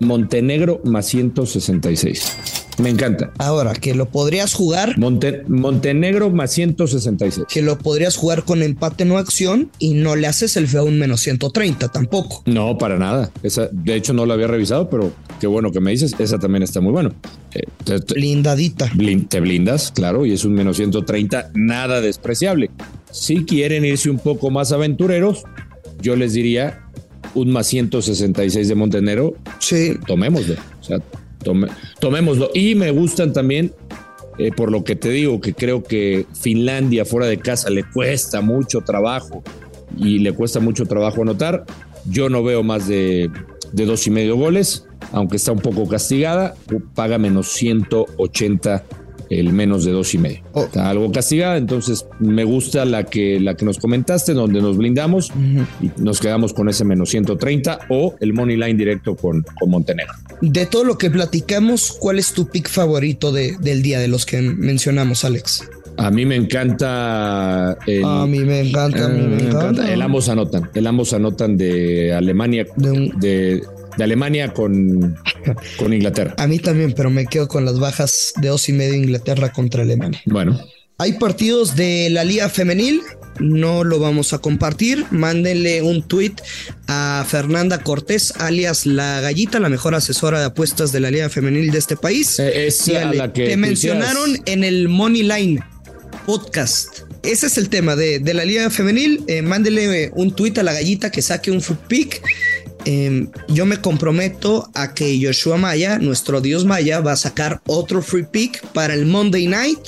Montenegro 0.00 0.80
más 0.84 1.06
166. 1.06 2.57
Me 2.78 2.90
encanta. 2.90 3.32
Ahora, 3.38 3.72
que 3.72 3.94
lo 3.94 4.08
podrías 4.08 4.54
jugar. 4.54 4.96
Montenegro 4.98 6.30
más 6.30 6.52
166. 6.52 7.46
Que 7.52 7.62
lo 7.62 7.78
podrías 7.78 8.16
jugar 8.16 8.44
con 8.44 8.62
empate 8.62 9.04
no 9.04 9.18
acción 9.18 9.70
y 9.78 9.94
no 9.94 10.16
le 10.16 10.26
haces 10.26 10.56
el 10.56 10.68
feo 10.68 10.84
un 10.84 10.98
menos 10.98 11.20
130 11.20 11.88
tampoco. 11.88 12.42
No, 12.46 12.78
para 12.78 12.98
nada. 12.98 13.30
Esa, 13.42 13.68
de 13.72 13.94
hecho, 13.94 14.12
no 14.12 14.26
lo 14.26 14.32
había 14.32 14.46
revisado, 14.46 14.88
pero 14.88 15.12
qué 15.40 15.46
bueno 15.46 15.72
que 15.72 15.80
me 15.80 15.90
dices. 15.90 16.14
Esa 16.18 16.38
también 16.38 16.62
está 16.62 16.80
muy 16.80 16.92
bueno. 16.92 17.12
Eh, 17.54 17.62
Blindadita. 18.14 18.90
te 19.28 19.40
blindas, 19.40 19.92
claro, 19.92 20.24
y 20.26 20.32
es 20.32 20.44
un 20.44 20.52
menos 20.54 20.76
130, 20.76 21.50
nada 21.54 22.00
despreciable. 22.00 22.70
Si 23.10 23.44
quieren 23.44 23.84
irse 23.84 24.10
un 24.10 24.18
poco 24.18 24.50
más 24.50 24.72
aventureros, 24.72 25.42
yo 26.00 26.14
les 26.14 26.32
diría 26.34 26.84
un 27.34 27.50
más 27.50 27.66
166 27.66 28.68
de 28.68 28.74
Montenegro. 28.74 29.34
Sí. 29.58 29.96
Tomémoslo. 30.06 30.54
O 30.80 30.84
sea, 30.84 30.98
tomémoslo. 32.00 32.50
Y 32.54 32.74
me 32.74 32.90
gustan 32.90 33.32
también, 33.32 33.72
eh, 34.38 34.50
por 34.52 34.70
lo 34.70 34.84
que 34.84 34.96
te 34.96 35.10
digo, 35.10 35.40
que 35.40 35.54
creo 35.54 35.82
que 35.82 36.26
Finlandia 36.32 37.04
fuera 37.04 37.26
de 37.26 37.38
casa 37.38 37.70
le 37.70 37.84
cuesta 37.84 38.40
mucho 38.40 38.80
trabajo 38.82 39.42
y 39.96 40.18
le 40.18 40.32
cuesta 40.32 40.60
mucho 40.60 40.86
trabajo 40.86 41.22
anotar. 41.22 41.64
Yo 42.08 42.28
no 42.28 42.42
veo 42.42 42.62
más 42.62 42.88
de, 42.88 43.30
de 43.72 43.86
dos 43.86 44.06
y 44.06 44.10
medio 44.10 44.36
goles, 44.36 44.86
aunque 45.12 45.36
está 45.36 45.52
un 45.52 45.60
poco 45.60 45.86
castigada, 45.88 46.54
paga 46.94 47.18
menos 47.18 47.48
180 47.48 48.84
el 49.30 49.52
menos 49.52 49.84
de 49.84 49.92
dos 49.92 50.14
y 50.14 50.18
medio. 50.18 50.40
Oh. 50.52 50.64
Está 50.64 50.88
algo 50.90 51.10
castigada, 51.12 51.56
entonces 51.56 52.06
me 52.18 52.44
gusta 52.44 52.84
la 52.84 53.04
que, 53.04 53.38
la 53.40 53.54
que 53.54 53.64
nos 53.64 53.78
comentaste, 53.78 54.32
donde 54.32 54.60
nos 54.60 54.76
blindamos 54.76 55.30
y 55.80 55.90
nos 56.00 56.20
quedamos 56.20 56.52
con 56.52 56.68
ese 56.68 56.84
menos 56.84 57.10
130 57.10 57.80
o 57.90 58.14
el 58.20 58.32
money 58.32 58.56
line 58.56 58.74
directo 58.74 59.16
con, 59.16 59.44
con 59.58 59.70
Montenegro. 59.70 60.14
De 60.40 60.66
todo 60.66 60.84
lo 60.84 60.98
que 60.98 61.10
platicamos, 61.10 61.96
¿cuál 61.98 62.18
es 62.18 62.32
tu 62.32 62.48
pick 62.48 62.68
favorito 62.68 63.32
de, 63.32 63.56
del 63.60 63.82
día 63.82 63.98
de 63.98 64.08
los 64.08 64.26
que 64.26 64.40
mencionamos, 64.40 65.24
Alex? 65.24 65.68
A 65.96 66.10
mí 66.12 66.24
me 66.24 66.36
encanta. 66.36 67.76
El, 67.86 68.04
a 68.04 68.26
mí 68.26 68.38
me 68.40 68.60
encanta, 68.60 69.06
a 69.06 69.08
mí 69.08 69.26
me, 69.26 69.42
eh, 69.42 69.48
encanta. 69.48 69.92
El 69.92 70.00
ambos 70.00 70.28
anotan. 70.28 70.70
El 70.74 70.86
ambos 70.86 71.12
anotan 71.12 71.56
de 71.56 72.14
Alemania. 72.14 72.66
de, 72.76 73.62
de 73.98 74.04
Alemania 74.04 74.54
con, 74.54 75.18
con 75.76 75.92
Inglaterra. 75.92 76.34
A 76.38 76.46
mí 76.46 76.58
también, 76.60 76.92
pero 76.92 77.10
me 77.10 77.26
quedo 77.26 77.48
con 77.48 77.64
las 77.64 77.78
bajas 77.78 78.32
de 78.40 78.48
dos 78.48 78.68
y 78.68 78.72
medio 78.72 78.94
Inglaterra 78.94 79.52
contra 79.52 79.82
Alemania. 79.82 80.22
Bueno. 80.24 80.58
Hay 80.98 81.12
partidos 81.12 81.76
de 81.76 82.08
la 82.10 82.24
Liga 82.24 82.48
Femenil, 82.48 83.00
no 83.38 83.84
lo 83.84 83.98
vamos 83.98 84.32
a 84.32 84.38
compartir. 84.38 85.06
Mándenle 85.10 85.82
un 85.82 86.02
tweet 86.02 86.34
a 86.86 87.24
Fernanda 87.28 87.82
Cortés, 87.82 88.34
alias 88.38 88.86
La 88.86 89.20
Gallita, 89.20 89.58
la 89.60 89.68
mejor 89.68 89.94
asesora 89.94 90.40
de 90.40 90.46
apuestas 90.46 90.92
de 90.92 91.00
la 91.00 91.10
Liga 91.10 91.28
Femenil 91.28 91.70
de 91.70 91.78
este 91.78 91.96
país. 91.96 92.38
Eh, 92.38 92.66
es 92.66 92.86
la 92.88 93.32
que 93.32 93.46
te 93.46 93.56
mencionaron 93.56 94.38
en 94.46 94.64
el 94.64 94.88
Money 94.88 95.22
Line 95.22 95.64
podcast. 96.26 97.00
Ese 97.22 97.46
es 97.46 97.58
el 97.58 97.68
tema 97.68 97.96
de, 97.96 98.20
la 98.34 98.44
Liga 98.44 98.70
Femenil. 98.70 99.24
Eh, 99.26 99.42
mándele 99.42 100.10
un 100.14 100.34
tweet 100.34 100.54
a 100.58 100.62
La 100.62 100.72
Gallita 100.72 101.10
que 101.10 101.22
saque 101.22 101.50
un 101.50 101.60
foot 101.60 101.78
pick 101.88 102.22
Em, 102.84 103.28
yo 103.48 103.66
me 103.66 103.82
comprometo 103.82 104.70
a 104.74 104.94
que 104.94 105.20
Joshua 105.22 105.58
Maya, 105.58 105.98
nuestro 105.98 106.40
dios 106.40 106.64
Maya, 106.64 107.00
va 107.00 107.12
a 107.12 107.16
sacar 107.16 107.60
otro 107.66 108.00
free 108.00 108.22
pick 108.22 108.66
para 108.68 108.94
el 108.94 109.04
Monday 109.04 109.46
night 109.46 109.78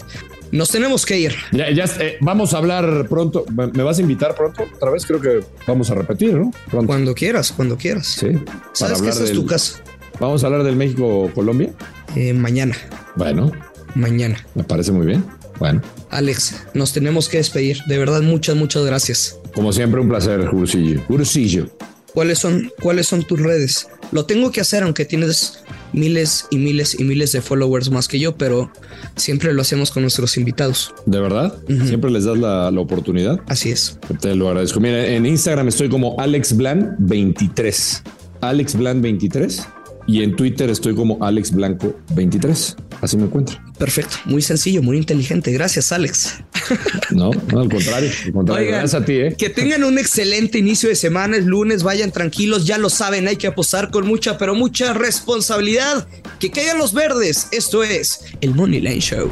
Nos 0.52 0.70
tenemos 0.70 1.06
que 1.06 1.18
ir. 1.18 1.34
Ya, 1.52 1.66
eh, 1.68 2.18
vamos 2.20 2.54
a 2.54 2.58
hablar 2.58 3.06
pronto. 3.08 3.44
¿Me 3.50 3.82
vas 3.82 3.98
a 3.98 4.00
invitar 4.02 4.34
pronto? 4.34 4.64
Otra 4.74 4.90
vez 4.90 5.06
creo 5.06 5.20
que 5.20 5.40
vamos 5.66 5.90
a 5.90 5.94
repetir, 5.94 6.34
¿no? 6.34 6.50
Cuando 6.86 7.14
quieras, 7.14 7.52
cuando 7.52 7.76
quieras. 7.76 8.06
Sí. 8.06 8.28
Sabes 8.72 9.00
que 9.00 9.08
esa 9.08 9.24
es 9.24 9.32
tu 9.32 9.46
casa. 9.46 9.80
Vamos 10.18 10.42
a 10.42 10.46
hablar 10.48 10.64
del 10.64 10.76
México-Colombia. 10.76 11.72
Eh, 12.16 12.32
mañana. 12.32 12.76
Bueno. 13.16 13.52
Mañana. 13.94 14.44
Me 14.54 14.64
parece 14.64 14.92
muy 14.92 15.06
bien. 15.06 15.24
Bueno. 15.58 15.82
Alex, 16.10 16.56
nos 16.74 16.92
tenemos 16.92 17.28
que 17.28 17.38
despedir. 17.38 17.78
De 17.86 17.98
verdad, 17.98 18.20
muchas, 18.22 18.56
muchas 18.56 18.84
gracias. 18.84 19.38
Como 19.54 19.72
siempre, 19.72 20.00
un 20.00 20.08
placer, 20.08 20.46
Jurucillo. 20.46 21.00
Jurucillo. 21.06 21.68
¿Cuáles 22.12 22.38
son, 22.38 22.72
¿Cuáles 22.82 23.06
son 23.06 23.22
tus 23.22 23.40
redes? 23.40 23.88
Lo 24.10 24.26
tengo 24.26 24.50
que 24.50 24.60
hacer, 24.60 24.82
aunque 24.82 25.04
tienes 25.04 25.62
miles 25.92 26.46
y 26.50 26.56
miles 26.56 26.98
y 26.98 27.04
miles 27.04 27.32
de 27.32 27.40
followers 27.40 27.90
más 27.90 28.08
que 28.08 28.18
yo, 28.18 28.36
pero 28.36 28.70
siempre 29.16 29.52
lo 29.52 29.62
hacemos 29.62 29.90
con 29.90 30.02
nuestros 30.02 30.36
invitados. 30.36 30.94
¿De 31.06 31.20
verdad? 31.20 31.54
¿Siempre 31.86 32.10
les 32.10 32.24
das 32.24 32.38
la, 32.38 32.70
oportunidad? 32.80 33.40
Así 33.46 33.70
es. 33.70 33.98
Te 34.20 34.34
lo 34.34 34.48
agradezco. 34.48 34.80
Mira, 34.80 35.06
en 35.06 35.26
Instagram 35.26 35.68
estoy 35.68 35.88
como 35.88 36.16
AlexBlan23. 36.16 38.02
AlexBlan23 38.40 39.66
y 40.06 40.22
en 40.22 40.34
Twitter 40.34 40.70
estoy 40.70 40.94
como 40.94 41.22
Alex 41.24 41.52
Blanco 41.52 41.94
23. 42.14 42.76
Así 43.00 43.16
me 43.16 43.24
encuentro. 43.24 43.58
Perfecto, 43.78 44.16
muy 44.24 44.42
sencillo, 44.42 44.82
muy 44.82 44.96
inteligente. 44.96 45.52
Gracias, 45.52 45.92
Alex. 45.92 46.42
No, 47.10 47.30
no 47.52 47.60
al 47.60 47.68
contrario, 47.68 48.10
al 48.24 48.32
contrario. 48.32 48.68
Gracias 48.68 49.02
a 49.02 49.04
ti. 49.04 49.14
¿eh? 49.14 49.34
Que 49.36 49.50
tengan 49.50 49.84
un 49.84 49.98
excelente 49.98 50.58
inicio 50.58 50.88
de 50.88 50.94
semana. 50.94 51.36
Es 51.36 51.44
lunes, 51.44 51.82
vayan 51.82 52.12
tranquilos, 52.12 52.66
ya 52.66 52.78
lo 52.78 52.88
saben, 52.90 53.28
hay 53.28 53.36
que 53.36 53.46
apostar 53.46 53.90
con 53.90 54.06
mucha, 54.06 54.38
pero 54.38 54.54
mucha 54.54 54.92
responsabilidad. 54.92 56.06
Que 56.38 56.50
caigan 56.50 56.78
los 56.78 56.92
verdes. 56.92 57.48
Esto 57.52 57.82
es 57.82 58.20
el 58.40 58.54
Money 58.54 58.80
Line 58.80 59.00
Show. 59.00 59.30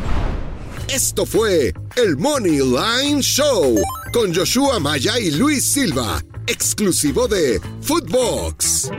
Esto 0.88 1.27
fue 1.27 1.72
el 1.96 2.16
Money 2.16 2.61
Line 2.61 3.20
Show 3.20 3.79
con 4.12 4.35
Joshua 4.35 4.81
Maya 4.81 5.18
y 5.18 5.31
Luis 5.33 5.64
Silva, 5.64 6.22
exclusivo 6.46 7.29
de 7.29 7.61
Footbox. 7.83 8.90